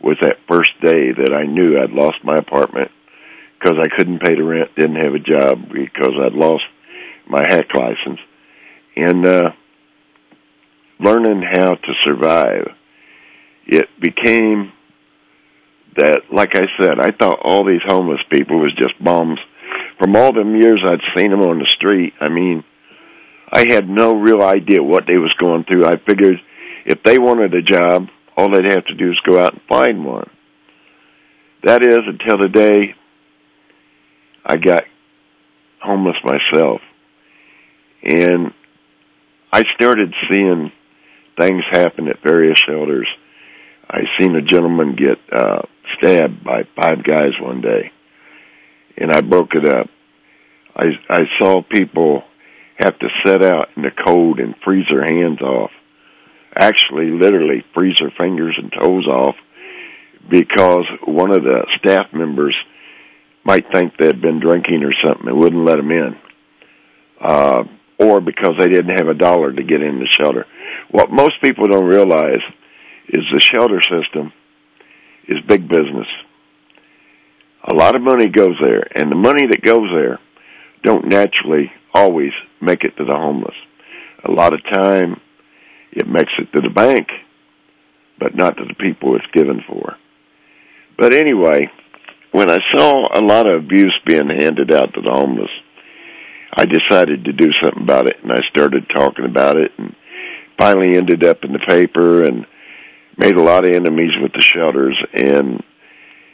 [0.01, 2.91] was that first day that I knew I'd lost my apartment
[3.59, 6.63] because I couldn't pay the rent, didn't have a job because I'd lost
[7.27, 8.19] my hack license,
[8.95, 9.49] and uh,
[10.99, 12.69] learning how to survive.
[13.65, 14.71] It became
[15.97, 19.39] that, like I said, I thought all these homeless people was just bums.
[19.99, 22.63] From all them years I'd seen them on the street, I mean,
[23.51, 25.85] I had no real idea what they was going through.
[25.85, 26.37] I figured
[26.85, 28.07] if they wanted a job,
[28.37, 30.29] all they'd have to do is go out and find one.
[31.63, 32.95] That is until the day
[34.45, 34.83] I got
[35.81, 36.81] homeless myself.
[38.03, 38.53] And
[39.51, 40.71] I started seeing
[41.39, 43.07] things happen at various shelters.
[43.89, 45.63] I seen a gentleman get uh
[45.97, 47.91] stabbed by five guys one day.
[48.97, 49.87] And I broke it up.
[50.75, 52.23] I I saw people
[52.77, 55.71] have to set out in the cold and freeze their hands off.
[56.55, 59.35] Actually, literally freeze their fingers and toes off
[60.29, 62.55] because one of the staff members
[63.43, 66.15] might think they'd been drinking or something and wouldn't let them in.
[67.19, 67.63] Uh,
[67.99, 70.45] or because they didn't have a dollar to get in the shelter.
[70.91, 72.41] What most people don't realize
[73.09, 74.33] is the shelter system
[75.27, 76.07] is big business.
[77.69, 80.19] A lot of money goes there, and the money that goes there
[80.83, 82.31] don't naturally always
[82.61, 83.55] make it to the homeless.
[84.23, 85.19] A lot of time
[85.97, 87.07] it makes it to the bank,
[88.19, 89.95] but not to the people it's given for.
[90.97, 91.69] But anyway,
[92.31, 95.51] when I saw a lot of abuse being handed out to the homeless,
[96.53, 99.95] I decided to do something about it, and I started talking about it, and
[100.59, 102.45] finally ended up in the paper and
[103.17, 104.97] made a lot of enemies with the shelters.
[105.13, 105.63] And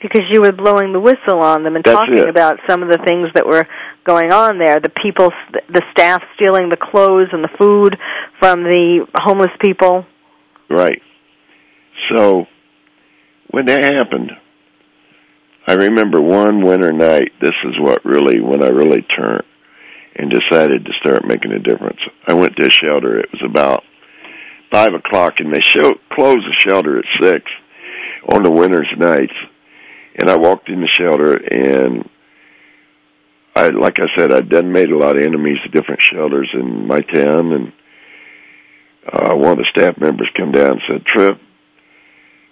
[0.04, 2.30] because you were blowing the whistle on them and That's talking it.
[2.30, 3.66] about some of the things that were
[4.06, 5.30] going on there the people
[5.72, 7.98] the staff stealing the clothes and the food
[8.40, 10.06] from the homeless people
[10.70, 11.02] Right.
[12.10, 12.46] So
[13.52, 14.32] when that happened,
[15.68, 17.32] I remember one winter night.
[17.42, 19.44] This is what really when I really turned
[20.16, 22.00] and decided to start making a difference.
[22.28, 23.20] I went to a shelter.
[23.20, 23.84] It was about
[24.72, 27.44] five o'clock, and they show, closed the shelter at six
[28.34, 29.34] on the winter's nights.
[30.16, 32.08] And I walked in the shelter, and
[33.56, 36.88] I, like I said, I'd done made a lot of enemies at different shelters in
[36.88, 37.74] my town, and
[39.12, 41.40] uh, one of the staff members come down and said, Tripp,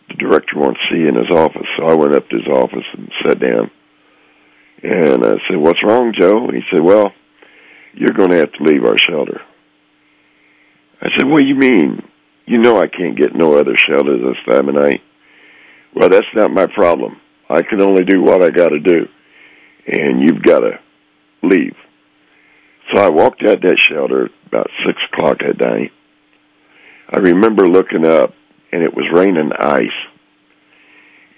[0.09, 1.67] the director wants to see you in his office.
[1.77, 3.71] So I went up to his office and sat down.
[4.83, 6.49] And I said, What's wrong, Joe?
[6.51, 7.13] He said, Well,
[7.93, 9.41] you're going to have to leave our shelter.
[11.01, 12.01] I said, What do you mean?
[12.45, 15.01] You know I can't get no other shelter this time of night.
[15.95, 17.20] Well, that's not my problem.
[17.51, 19.07] I can only do what I got to do.
[19.87, 20.79] And you've got to
[21.43, 21.75] leave.
[22.93, 25.91] So I walked out that shelter about 6 o'clock that night.
[27.09, 28.33] I remember looking up,
[28.71, 29.87] and it was raining ice.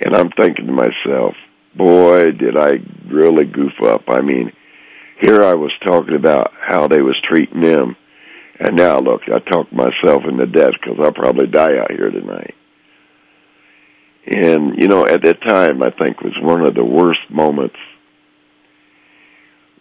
[0.03, 1.35] And I'm thinking to myself,
[1.75, 2.73] boy, did I
[3.09, 4.03] really goof up.
[4.07, 4.51] I mean,
[5.21, 7.95] here I was talking about how they was treating them,
[8.59, 12.55] and now look, I talked myself into death because I'll probably die out here tonight.
[14.25, 17.75] And you know, at that time, I think was one of the worst moments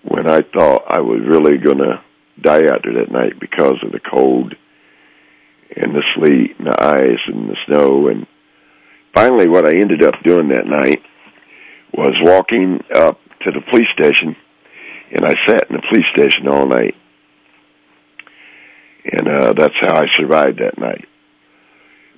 [0.03, 2.03] when I thought I was really going to
[2.41, 4.55] die out there that night because of the cold
[5.77, 8.09] and the sleet and the ice and the snow.
[8.09, 8.27] And
[9.15, 11.03] finally, what I ended up doing that night
[11.95, 14.37] was walking up to the police station,
[15.13, 16.95] and I sat in the police station all night.
[19.05, 21.07] And uh, that's how I survived that night.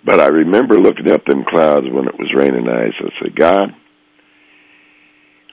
[0.04, 2.92] But I remember looking up in clouds when it was raining ice.
[3.00, 3.74] I said, God,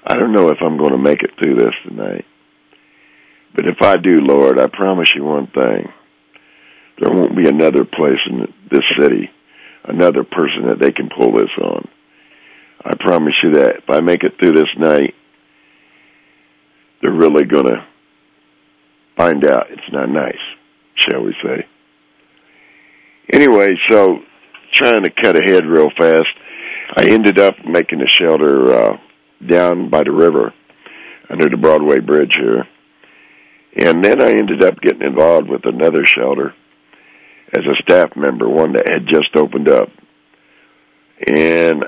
[0.06, 2.26] I don't know if I'm going to make it through this tonight.
[3.56, 5.92] But if I do, Lord, I promise you one thing.
[7.00, 9.30] There won't be another place in this city,
[9.86, 11.88] another person that they can pull this on.
[12.84, 13.78] I promise you that.
[13.78, 15.14] If I make it through this night,
[17.02, 17.86] they're really going to
[19.18, 20.34] find out it's not nice,
[20.96, 21.66] shall we say.
[23.34, 24.20] Anyway, so
[24.74, 26.28] trying to cut ahead real fast,
[26.98, 28.98] I ended up making a shelter uh,
[29.48, 30.54] down by the river
[31.30, 32.68] under the Broadway Bridge here.
[33.78, 36.54] And then I ended up getting involved with another shelter
[37.58, 39.90] as a staff member, one that had just opened up.
[41.28, 41.86] And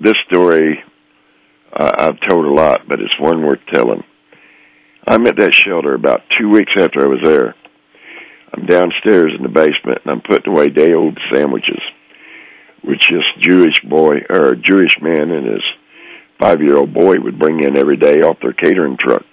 [0.00, 0.82] this story
[1.72, 4.02] uh, I've told a lot, but it's one worth telling.
[5.06, 7.54] I'm at that shelter about two weeks after I was there.
[8.56, 11.80] I'm downstairs in the basement and I'm putting away day old sandwiches,
[12.82, 15.62] which this Jewish boy or Jewish man and his
[16.40, 19.24] five year old boy would bring in every day off their catering truck.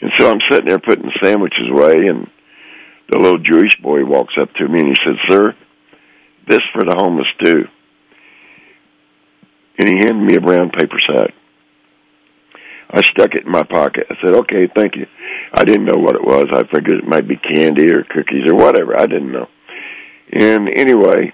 [0.00, 2.28] And so I'm sitting there putting the sandwiches away and
[3.10, 5.54] the little Jewish boy walks up to me and he said, Sir,
[6.48, 7.64] this for the homeless too.
[9.78, 11.34] And he handed me a brown paper sack.
[12.94, 14.06] I stuck it in my pocket.
[14.08, 15.06] I said, okay, thank you.
[15.52, 16.44] I didn't know what it was.
[16.52, 18.94] I figured it might be candy or cookies or whatever.
[18.96, 19.48] I didn't know.
[20.32, 21.32] And anyway,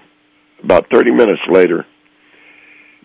[0.63, 1.85] about 30 minutes later,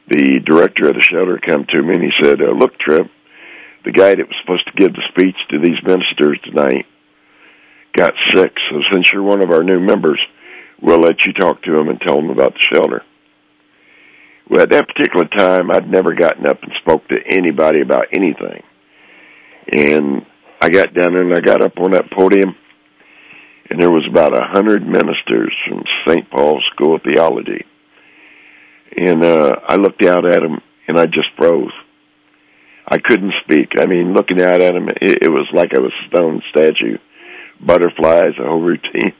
[0.08, 3.10] the director of the shelter come to me and he said, uh, look, Tripp,
[3.84, 6.86] the guy that was supposed to give the speech to these ministers tonight
[7.94, 8.52] got sick.
[8.70, 10.20] So since you're one of our new members,
[10.80, 13.02] we'll let you talk to him and tell him about the shelter.
[14.48, 18.62] Well, at that particular time, I'd never gotten up and spoke to anybody about anything.
[19.72, 20.24] And
[20.60, 22.54] I got down there and I got up on that podium,
[23.68, 26.30] and there was about a hundred ministers from St.
[26.30, 27.64] Paul's School of Theology.
[28.96, 31.72] And uh, I looked out at them, and I just froze.
[32.88, 33.70] I couldn't speak.
[33.78, 36.98] I mean, looking out at them, it, it was like I was a stone statue.
[37.60, 39.12] Butterflies, the whole routine.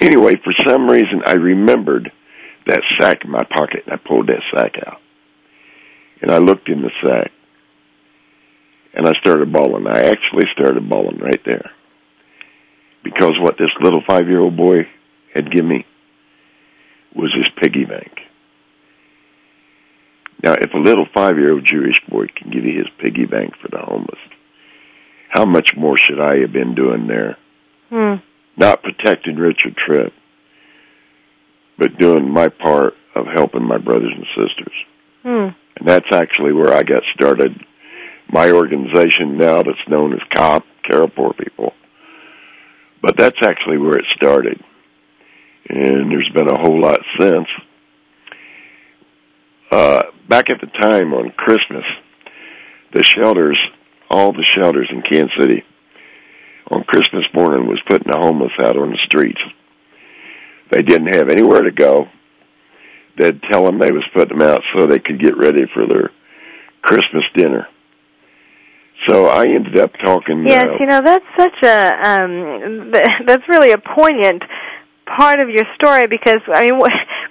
[0.00, 2.10] Anyway, for some reason, I remembered
[2.66, 5.00] that sack in my pocket, and I pulled that sack out.
[6.22, 7.30] And I looked in the sack,
[8.94, 9.86] and I started bawling.
[9.86, 11.70] I actually started bawling right there.
[13.02, 14.86] Because what this little five year old boy
[15.34, 15.86] had given me
[17.14, 18.12] was his piggy bank.
[20.42, 23.54] Now, if a little five year old Jewish boy can give you his piggy bank
[23.60, 24.18] for the homeless,
[25.28, 27.36] how much more should I have been doing there?
[27.90, 28.22] Hmm.
[28.56, 30.12] Not protecting Richard Tripp,
[31.78, 34.74] but doing my part of helping my brothers and sisters.
[35.22, 35.48] Hmm.
[35.76, 37.52] And that's actually where I got started.
[38.30, 41.72] My organization now that's known as COP, Care of Poor People.
[43.02, 44.62] But that's actually where it started.
[45.68, 47.48] And there's been a whole lot since.
[49.70, 51.84] Uh, back at the time on Christmas,
[52.92, 53.58] the shelters,
[54.10, 55.64] all the shelters in Kansas City,
[56.70, 59.40] on Christmas morning was putting the homeless out on the streets.
[60.70, 62.06] They didn't have anywhere to go.
[63.18, 66.10] They'd tell them they was putting them out so they could get ready for their
[66.82, 67.66] Christmas dinner.
[69.08, 70.44] So I ended up talking.
[70.48, 71.76] Yes, uh, you know that's such a
[72.08, 74.42] um th- that's really a poignant
[75.04, 76.80] part of your story because I mean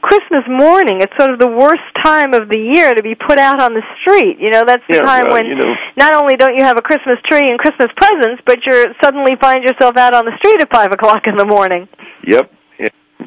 [0.01, 3.59] Christmas morning it's sort of the worst time of the year to be put out
[3.61, 4.37] on the street.
[4.39, 6.77] You know that's the Yeah, time well, when you know- not only don't you have
[6.77, 10.61] a Christmas tree and Christmas presents, but you suddenly find yourself out on the street
[10.61, 11.87] at five o'clock in the morning.
[12.27, 12.51] Yep.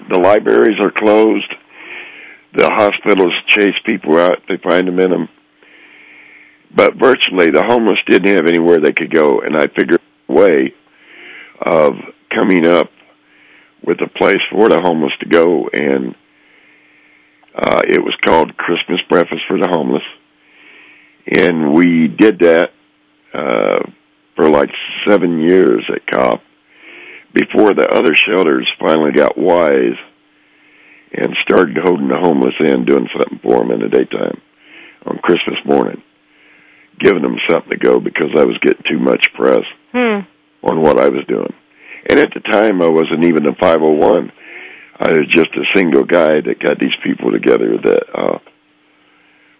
[0.08, 1.52] The libraries are closed.
[2.54, 4.38] The hospitals chase people out.
[4.48, 5.28] They find them in them.
[6.74, 10.74] But virtually, the homeless didn't have anywhere they could go, and I figured a way
[11.60, 11.94] of
[12.34, 12.90] coming up
[13.84, 16.14] with a place for the homeless to go, and
[17.54, 20.02] uh, it was called Christmas Breakfast for the Homeless.
[21.26, 22.70] And we did that
[23.32, 23.90] uh,
[24.34, 24.70] for like
[25.08, 26.42] seven years at COP
[27.36, 29.98] before the other shelters finally got wise
[31.12, 34.40] and started holding the homeless in, doing something for them in the daytime
[35.04, 36.02] on Christmas morning,
[36.98, 40.20] giving them something to go because I was getting too much press Hmm.
[40.62, 41.52] on what I was doing.
[42.08, 44.32] And at the time, I wasn't even a 501.
[44.98, 48.38] I was just a single guy that got these people together that uh,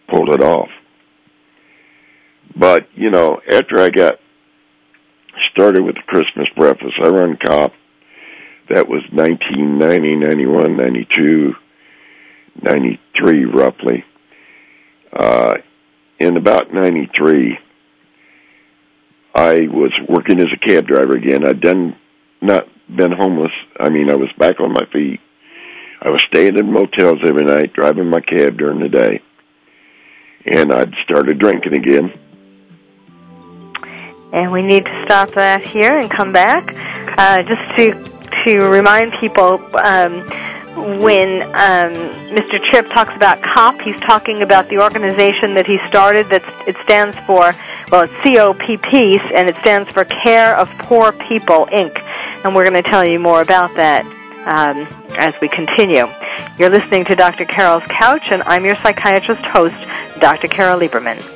[0.08, 0.68] pulled it off.
[2.56, 4.14] But, you know, after I got
[5.52, 7.72] started with the Christmas breakfast, I run COP.
[8.68, 11.54] That was 1990, 91, 92,
[12.62, 14.04] 93, roughly.
[15.12, 15.54] Uh,
[16.18, 17.58] in about 93,
[19.34, 21.46] I was working as a cab driver again.
[21.46, 21.96] I'd done
[22.40, 23.52] not been homeless.
[23.78, 25.20] I mean, I was back on my feet.
[26.00, 29.22] I was staying in motels every night, driving my cab during the day,
[30.46, 32.12] and I'd started drinking again.
[34.36, 36.74] And we need to stop that here and come back.
[37.18, 38.06] Uh, just to
[38.44, 40.20] to remind people, um,
[41.00, 41.92] when um,
[42.36, 42.62] Mr.
[42.70, 46.28] Tripp talks about COP, he's talking about the organization that he started.
[46.28, 47.54] That it stands for
[47.90, 51.98] well, it's COPP, and it stands for Care of Poor People Inc.
[52.44, 54.04] And we're going to tell you more about that
[54.44, 56.08] um, as we continue.
[56.58, 57.46] You're listening to Dr.
[57.46, 59.76] Carol's Couch, and I'm your psychiatrist host,
[60.20, 60.48] Dr.
[60.48, 61.35] Carol Lieberman.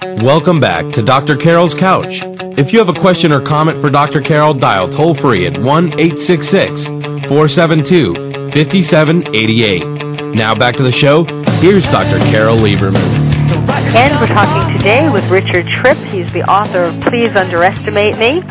[0.00, 1.36] Welcome back to Dr.
[1.36, 2.22] Carol's Couch.
[2.56, 4.20] If you have a question or comment for Dr.
[4.20, 8.14] Carol, dial toll free at 1 866 472
[8.52, 10.34] 5788.
[10.36, 11.24] Now back to the show.
[11.58, 12.18] Here's Dr.
[12.30, 12.96] Carol Lieberman.
[13.96, 15.98] And we're talking today with Richard Tripp.
[15.98, 18.42] He's the author of Please Underestimate Me.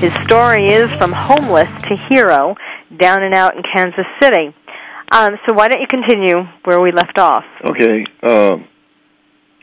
[0.00, 2.56] His story is From Homeless to Hero,
[2.96, 4.52] down and out in Kansas City.
[5.12, 7.44] Um, so why don't you continue where we left off?
[7.70, 8.04] Okay.
[8.24, 8.66] Um,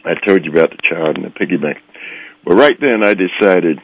[0.05, 1.77] I told you about the child and the piggy bank.
[2.45, 3.79] Well, right then I decided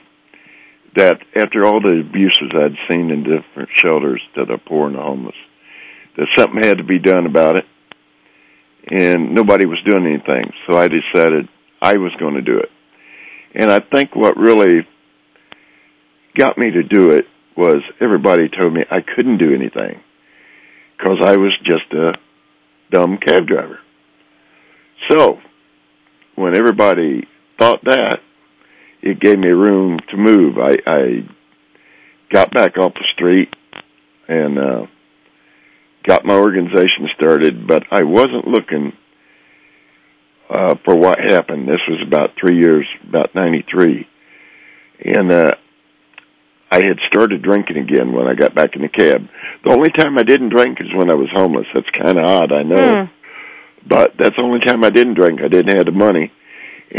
[0.95, 5.01] that after all the abuses I'd seen in different shelters to the poor and the
[5.01, 5.35] homeless,
[6.17, 7.65] that something had to be done about it,
[8.89, 10.51] and nobody was doing anything.
[10.67, 11.47] So I decided
[11.81, 12.69] I was going to do it.
[13.55, 14.87] And I think what really
[16.35, 20.01] got me to do it was everybody told me I couldn't do anything
[20.97, 22.13] because I was just a
[22.91, 23.79] dumb cab driver.
[25.09, 25.39] So
[26.39, 27.27] when everybody
[27.59, 28.19] thought that,
[29.01, 30.57] it gave me room to move.
[30.57, 30.99] I, I
[32.31, 33.53] got back off the street
[34.27, 34.85] and uh,
[36.07, 38.93] got my organization started, but I wasn't looking
[40.49, 41.67] uh, for what happened.
[41.67, 44.07] This was about three years, about '93,
[45.05, 45.51] and uh,
[46.71, 49.27] I had started drinking again when I got back in the cab.
[49.65, 51.67] The only time I didn't drink is when I was homeless.
[51.73, 52.77] That's kind of odd, I know.
[52.77, 53.09] Mm.
[53.87, 55.41] But that's the only time I didn't drink.
[55.41, 56.31] I didn't have the money,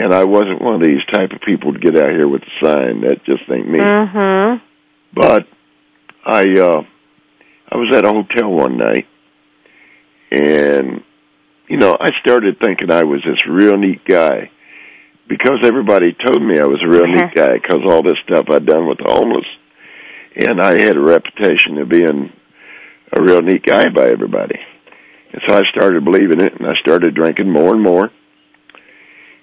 [0.01, 2.64] and I wasn't one of these type of people to get out here with a
[2.64, 3.03] sign.
[3.03, 3.81] That just ain't me.
[3.81, 4.64] Mm-hmm.
[5.14, 5.47] But
[6.24, 6.83] I uh
[7.72, 9.07] I was at a hotel one night
[10.31, 11.03] and
[11.68, 14.51] you know, I started thinking I was this real neat guy
[15.28, 18.66] because everybody told me I was a real neat guy because all this stuff I'd
[18.66, 19.47] done with the homeless.
[20.35, 22.33] And I had a reputation of being
[23.12, 24.57] a real neat guy by everybody.
[25.33, 28.11] And so I started believing it and I started drinking more and more.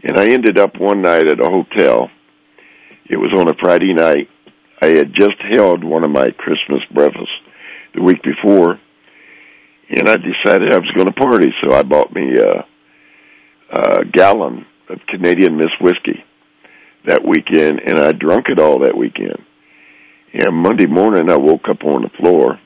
[0.04, 2.10] And I ended up one night at a hotel.
[3.10, 4.30] It was on a Friday night.
[4.82, 7.32] I had just held one of my Christmas breakfasts
[7.96, 8.80] the week before,
[9.90, 12.66] and I decided I was going to party, so I bought me a,
[13.76, 16.24] a gallon of Canadian Mist whiskey
[17.08, 19.42] that weekend, and I drunk it all that weekend.
[20.34, 22.60] And Monday morning, I woke up on the floor,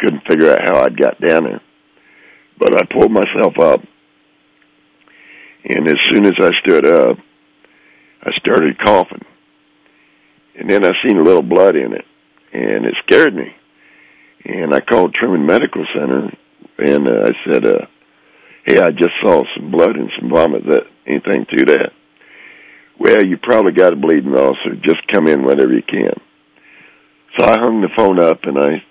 [0.00, 1.62] couldn't figure out how I'd got down there,
[2.58, 3.80] but I pulled myself up,
[5.64, 7.18] and as soon as I stood up,
[8.22, 9.24] I started coughing
[10.56, 12.04] and then I seen a little blood in it,
[12.52, 13.54] and it scared me.
[14.44, 16.30] And I called Truman Medical Center,
[16.78, 17.86] and uh, I said, uh,
[18.64, 20.66] "Hey, I just saw some blood and some vomit.
[20.68, 21.92] That anything to that?"
[22.98, 24.76] Well, you probably got a bleeding ulcer.
[24.82, 26.14] Just come in whenever you can.
[27.36, 28.84] So I hung the phone up and I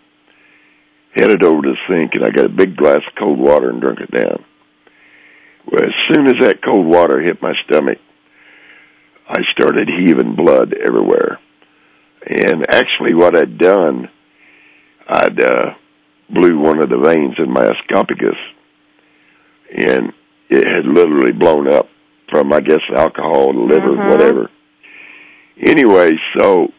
[1.15, 3.81] headed over to the sink and I got a big glass of cold water and
[3.81, 4.43] drank it down.
[5.71, 7.99] Well, as soon as that cold water hit my stomach,
[9.27, 11.39] I started heaving blood everywhere.
[12.25, 14.09] And actually, what I'd done,
[15.07, 15.73] I'd uh,
[16.29, 18.37] blew one of the veins in my esophagus,
[19.75, 20.13] and
[20.49, 21.87] it had literally blown up
[22.29, 24.09] from, I guess, alcohol, liver, Mhm.
[24.09, 24.49] whatever.
[25.59, 26.71] Anyway, so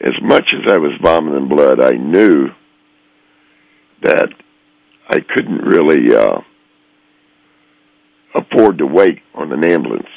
[0.00, 2.50] as much as I was vomiting blood, I knew
[4.02, 4.28] that
[5.08, 6.40] I couldn't really uh,
[8.34, 10.08] afford to wait on an ambulance.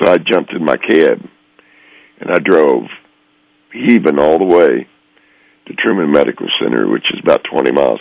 [0.00, 1.20] So I jumped in my cab
[2.20, 2.84] and I drove
[3.72, 4.86] heaving all the way
[5.66, 8.00] to Truman Medical Center, which is about 20 miles.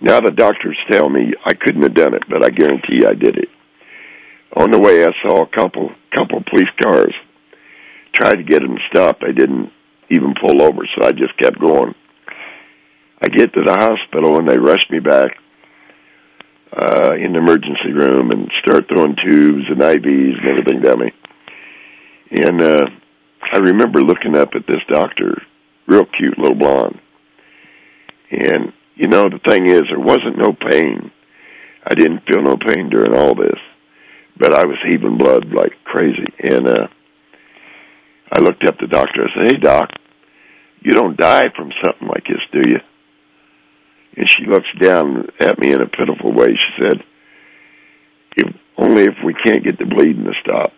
[0.00, 3.36] Now the doctors tell me I couldn't have done it, but I guarantee I did
[3.36, 3.48] it.
[4.56, 7.14] On the way, I saw a couple couple police cars.
[8.14, 9.20] Tried to get them to stop.
[9.20, 9.70] They didn't
[10.10, 11.94] even pull over, so I just kept going.
[13.22, 15.30] I get to the hospital and they rush me back
[16.72, 21.12] uh, in the emergency room and start throwing tubes and IVs and everything down me.
[22.30, 22.86] And uh,
[23.52, 25.42] I remember looking up at this doctor,
[25.86, 27.00] real cute little blonde.
[28.30, 31.10] And, you know, the thing is, there wasn't no pain.
[31.84, 33.58] I didn't feel no pain during all this.
[34.38, 36.26] But I was heaving blood like crazy.
[36.38, 36.86] And uh
[38.32, 39.24] I looked up the doctor.
[39.24, 39.90] I said, Hey, doc,
[40.80, 42.78] you don't die from something like this, do you?
[44.16, 46.48] And she looks down at me in a pitiful way.
[46.48, 47.04] She said,
[48.36, 50.72] if, only if we can't get the bleeding to stop.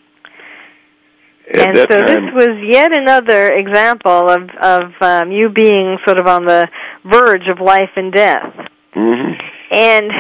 [1.55, 6.19] At and so time, this was yet another example of of um, you being sort
[6.19, 6.69] of on the
[7.05, 8.55] verge of life and death.
[8.95, 9.35] mhm.
[9.73, 10.11] And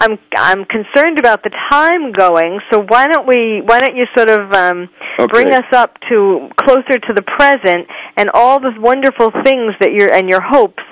[0.00, 2.60] I'm I'm concerned about the time going.
[2.72, 4.88] So why don't we why don't you sort of um,
[5.28, 10.12] bring us up to closer to the present and all the wonderful things that you're
[10.12, 10.82] and your hopes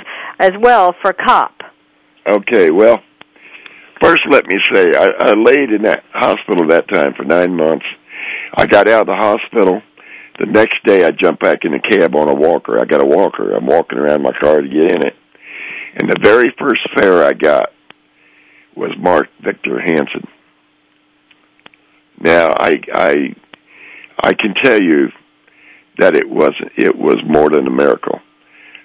[0.41, 1.53] as well for COP.
[2.29, 2.99] Okay, well,
[4.03, 7.87] first let me say, I, I laid in that hospital that time for nine months.
[8.55, 9.81] I got out of the hospital.
[10.39, 12.79] The next day, I jumped back in the cab on a walker.
[12.79, 13.55] I got a walker.
[13.55, 15.17] I'm walking around my car to get in it.
[15.95, 17.71] And the very first fare I got
[18.77, 20.29] was Mark Victor Hansen.
[22.21, 23.15] Now, I, I,
[24.23, 25.09] I can tell you
[25.99, 28.21] that it was it was more than a miracle.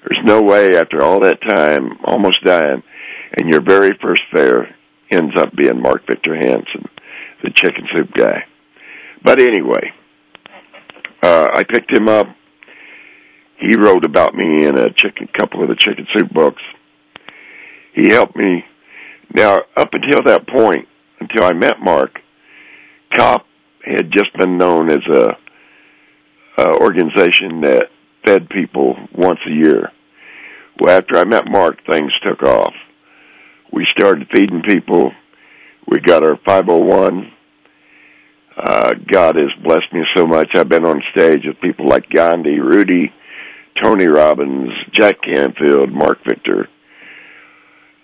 [0.02, 2.84] There's no way after all that time, almost dying,
[3.38, 4.75] and your very first fare
[5.11, 6.86] ends up being Mark Victor Hansen,
[7.43, 8.43] the chicken soup guy.
[9.23, 9.91] But anyway,
[11.21, 12.27] uh, I picked him up.
[13.57, 16.61] He wrote about me in a chicken couple of the chicken soup books.
[17.93, 18.65] He helped me.
[19.34, 20.88] Now, up until that point,
[21.19, 22.19] until I met Mark,
[23.17, 23.45] COP
[23.86, 25.38] had just been known as a,
[26.57, 27.89] a organization that
[28.25, 29.91] fed people once a year.
[30.79, 32.73] Well, after I met Mark, things took off.
[33.74, 35.11] We started feeding people.
[35.88, 37.32] We got our 501.
[38.55, 40.49] Uh, God has blessed me so much.
[40.55, 43.11] I've been on stage with people like Gandhi, Rudy,
[43.82, 46.69] Tony Robbins, Jack Canfield, Mark Victor.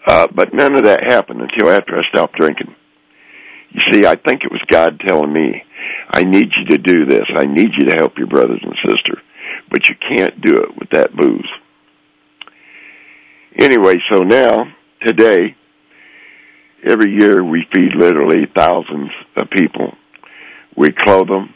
[0.08, 2.76] Uh, but none of that happened until after I stopped drinking.
[3.70, 5.64] You see, I think it was God telling me,
[6.10, 7.26] I need you to do this.
[7.38, 9.24] I need you to help your brothers and sisters.
[9.70, 11.50] But you can't do it with that booze.
[13.60, 14.74] Anyway, so now,
[15.06, 15.56] today,
[16.88, 19.94] every year we feed literally thousands of people.
[20.76, 21.54] We clothe them.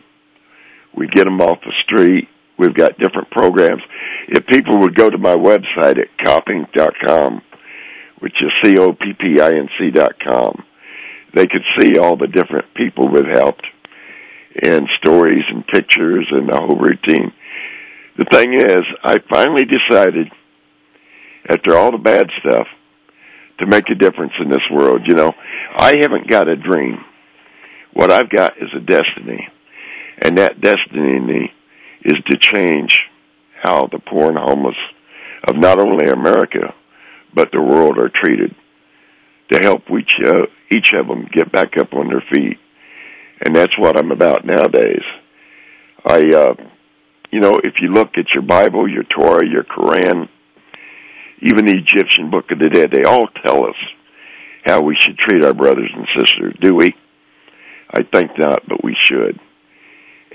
[0.96, 2.28] We get them off the street.
[2.58, 3.82] We've got different programs.
[4.28, 7.42] If people would go to my website at coppinc.com,
[8.20, 10.64] which is C-O-P-P-I-N-C dot com,
[11.34, 13.66] they could see all the different people we've helped
[14.62, 17.34] and stories and pictures and the whole routine.
[18.18, 20.28] The thing is, I finally decided,
[21.50, 22.68] after all the bad stuff,
[23.60, 25.02] to make a difference in this world.
[25.06, 25.32] You know,
[25.76, 26.98] I haven't got a dream.
[27.94, 29.48] What I've got is a destiny.
[30.22, 31.52] And that destiny
[32.04, 32.92] is to change
[33.62, 34.76] how the poor and homeless
[35.48, 36.74] of not only America,
[37.34, 38.56] but the world are treated.
[39.52, 40.46] To help each, uh,
[40.76, 42.58] each of them get back up on their feet.
[43.46, 45.04] And that's what I'm about nowadays.
[46.06, 46.54] I, uh,
[47.32, 50.30] you know, if you look at your Bible, your Torah, your Quran,
[51.44, 53.76] even the Egyptian Book of the Dead, they all tell us
[54.66, 56.56] how we should treat our brothers and sisters.
[56.62, 56.96] Do we?
[57.92, 59.40] I think not, but we should.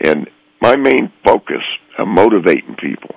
[0.05, 0.29] And
[0.61, 1.63] my main focus
[1.99, 3.17] of motivating people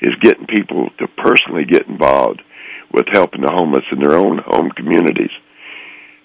[0.00, 2.42] is getting people to personally get involved
[2.92, 5.32] with helping the homeless in their own home communities.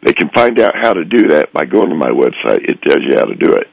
[0.03, 2.69] They can find out how to do that by going to my website.
[2.69, 3.67] It tells you how to do it.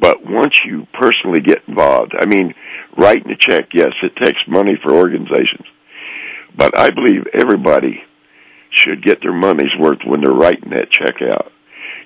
[0.00, 2.54] But once you personally get involved, I mean,
[2.98, 5.66] writing a check, yes, it takes money for organizations.
[6.56, 8.02] But I believe everybody
[8.70, 11.52] should get their money's worth when they're writing that check out.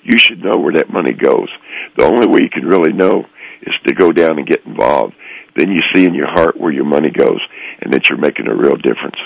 [0.03, 1.49] You should know where that money goes.
[1.97, 3.25] The only way you can really know
[3.63, 5.15] is to go down and get involved.
[5.57, 7.41] Then you see in your heart where your money goes
[7.81, 9.17] and that you're making a real difference.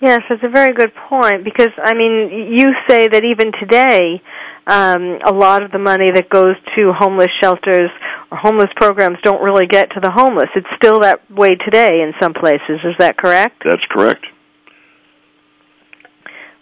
[0.00, 4.20] Yes, that's a very good point because I mean, you say that even today,
[4.66, 7.90] um, a lot of the money that goes to homeless shelters
[8.30, 10.48] or homeless programs don't really get to the homeless.
[10.54, 12.80] It's still that way today in some places.
[12.84, 13.62] Is that correct?
[13.64, 14.24] That's correct.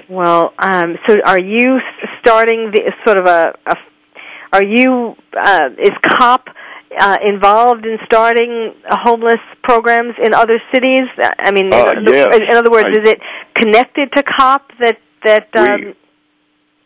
[0.09, 1.79] Well, um, so are you
[2.21, 3.77] starting the sort of a, a
[4.53, 6.49] are you uh, is COP
[6.99, 11.07] uh, involved in starting homeless programs in other cities?
[11.39, 12.27] I mean, in, Uh, other, yes.
[12.51, 13.21] in other words, I- is it
[13.55, 15.49] connected to COP that that?
[15.57, 15.95] Um,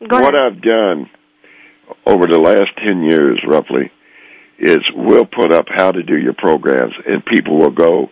[0.08, 0.56] go what ahead.
[0.56, 1.10] I've done
[2.06, 3.90] over the last 10 years, roughly,
[4.58, 8.08] is we'll put up how to do your programs, and people will go.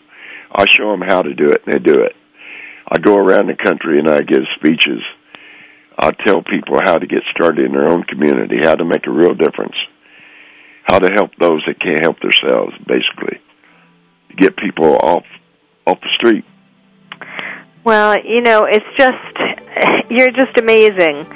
[0.51, 2.12] I show them how to do it, and they do it.
[2.90, 5.01] I go around the country and I give speeches.
[5.99, 9.11] I tell people how to get started in their own community, how to make a
[9.11, 9.76] real difference.
[10.84, 13.40] how to help those that can't help themselves, basically.
[14.36, 15.24] Get people off
[15.86, 16.45] off the street.
[17.85, 21.26] Well, you know, it's just you're just amazing,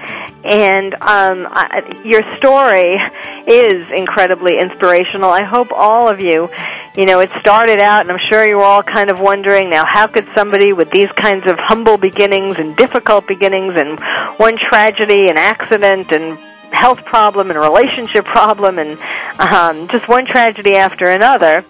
[0.45, 3.01] and um, I, your story
[3.49, 5.31] is incredibly inspirational.
[5.31, 6.49] I hope all of you,
[6.95, 10.07] you know, it started out, and I'm sure you're all kind of wondering now, how
[10.07, 13.99] could somebody with these kinds of humble beginnings and difficult beginnings, and
[14.39, 16.39] one tragedy, an accident, and
[16.71, 19.01] health problem, and relationship problem, and
[19.41, 21.65] um, just one tragedy after another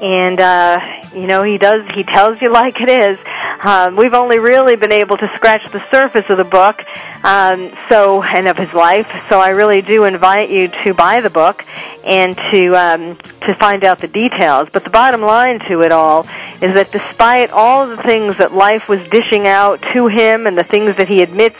[0.00, 0.78] and uh,
[1.14, 3.18] you know he does he tells you like it is.
[3.62, 6.82] Um, we've only really been able to scratch the surface of the book,
[7.24, 9.06] um, so and of his life.
[9.30, 11.64] So I really do invite you to buy the book
[12.04, 14.68] and to um, to find out the details.
[14.72, 16.26] But the bottom line to it all
[16.60, 20.64] is that despite all the things that life was dishing out to him and the
[20.64, 21.56] things that he admits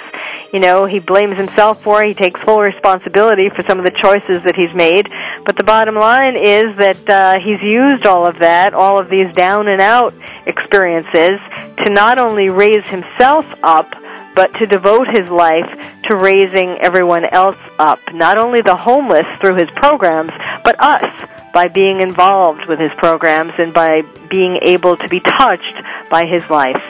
[0.54, 2.00] you know, he blames himself for.
[2.04, 5.10] He takes full responsibility for some of the choices that he's made.
[5.44, 9.34] But the bottom line is that uh, he's used all of that, all of these
[9.34, 10.14] down and out
[10.46, 11.40] experiences,
[11.84, 13.90] to not only raise himself up,
[14.36, 15.66] but to devote his life
[16.04, 17.98] to raising everyone else up.
[18.12, 20.30] Not only the homeless through his programs,
[20.62, 21.02] but us
[21.54, 25.74] by being involved with his programs and by being able to be touched
[26.10, 26.82] by his life.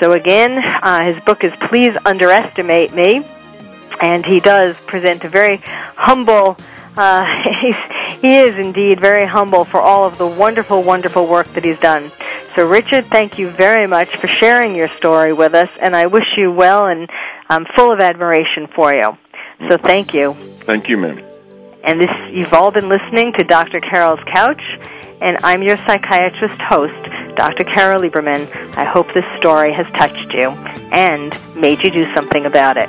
[0.00, 3.24] So again, uh, his book is Please Underestimate Me,
[4.00, 6.56] and he does present a very humble.
[6.96, 7.24] Uh,
[8.20, 12.10] he is indeed very humble for all of the wonderful, wonderful work that he's done.
[12.56, 16.24] So, Richard, thank you very much for sharing your story with us, and I wish
[16.38, 17.08] you well, and
[17.50, 19.08] I'm full of admiration for you.
[19.68, 20.32] So, thank you.
[20.32, 21.25] Thank you, ma'am.
[21.86, 23.80] And this, you've all been listening to Dr.
[23.80, 24.60] Carol's Couch,
[25.20, 27.62] and I'm your psychiatrist host, Dr.
[27.62, 28.44] Carol Lieberman.
[28.76, 30.50] I hope this story has touched you
[30.90, 32.88] and made you do something about it.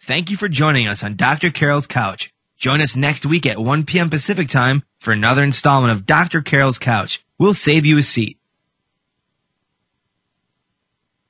[0.00, 1.50] Thank you for joining us on Dr.
[1.50, 2.32] Carol's Couch.
[2.56, 4.10] Join us next week at 1 p.m.
[4.10, 6.42] Pacific Time for another installment of Dr.
[6.42, 7.24] Carol's Couch.
[7.38, 8.38] We'll save you a seat.